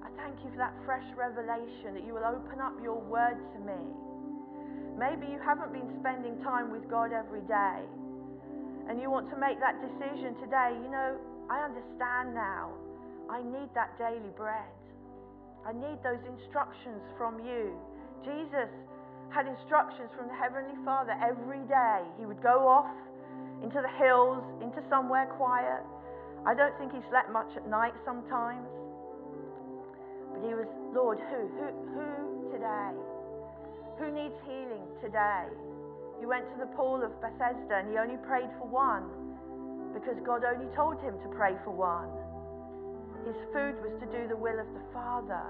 I 0.00 0.08
thank 0.16 0.40
you 0.40 0.48
for 0.48 0.56
that 0.56 0.72
fresh 0.88 1.04
revelation 1.20 1.92
that 1.92 2.08
you 2.08 2.16
will 2.16 2.24
open 2.24 2.56
up 2.56 2.72
your 2.80 2.96
word 2.96 3.36
to 3.36 3.58
me. 3.60 3.76
Maybe 4.96 5.28
you 5.28 5.36
haven't 5.36 5.68
been 5.68 5.84
spending 6.00 6.40
time 6.40 6.72
with 6.72 6.88
God 6.88 7.12
every 7.12 7.44
day 7.44 7.84
and 8.88 8.96
you 9.04 9.12
want 9.12 9.28
to 9.28 9.36
make 9.36 9.60
that 9.60 9.76
decision 9.84 10.32
today. 10.40 10.80
You 10.80 10.88
know, 10.88 11.20
I 11.52 11.60
understand 11.60 12.32
now. 12.32 12.72
I 13.28 13.44
need 13.44 13.68
that 13.76 13.92
daily 14.00 14.32
bread. 14.32 14.72
I 15.68 15.76
need 15.76 16.00
those 16.00 16.24
instructions 16.24 17.04
from 17.20 17.36
you. 17.44 17.76
Jesus 18.24 18.72
had 19.28 19.44
instructions 19.44 20.08
from 20.16 20.32
the 20.32 20.38
Heavenly 20.40 20.74
Father 20.88 21.12
every 21.20 21.60
day. 21.68 22.00
He 22.16 22.24
would 22.24 22.40
go 22.40 22.64
off 22.64 22.88
into 23.60 23.84
the 23.84 23.92
hills, 24.00 24.40
into 24.64 24.80
somewhere 24.88 25.28
quiet. 25.36 25.84
I 26.46 26.54
don't 26.54 26.76
think 26.78 26.92
he 26.92 27.00
slept 27.10 27.30
much 27.30 27.52
at 27.56 27.68
night 27.68 27.92
sometimes. 28.04 28.66
But 30.32 30.40
he 30.40 30.54
was, 30.54 30.68
Lord, 30.94 31.18
who? 31.20 31.40
Who, 31.60 31.68
who 31.92 32.08
today? 32.52 32.96
Who 34.00 34.08
needs 34.08 34.34
healing 34.48 34.88
today? 35.04 35.52
He 36.18 36.24
went 36.24 36.48
to 36.52 36.56
the 36.60 36.70
pool 36.76 37.04
of 37.04 37.12
Bethesda 37.20 37.84
and 37.84 37.92
he 37.92 37.96
only 37.96 38.16
prayed 38.24 38.48
for 38.56 38.68
one 38.68 39.08
because 39.92 40.16
God 40.24 40.44
only 40.44 40.68
told 40.76 41.00
him 41.00 41.18
to 41.20 41.28
pray 41.36 41.56
for 41.64 41.72
one. 41.72 42.08
His 43.26 43.36
food 43.52 43.76
was 43.84 43.92
to 44.00 44.06
do 44.08 44.28
the 44.28 44.36
will 44.36 44.56
of 44.56 44.68
the 44.72 44.84
Father. 44.92 45.44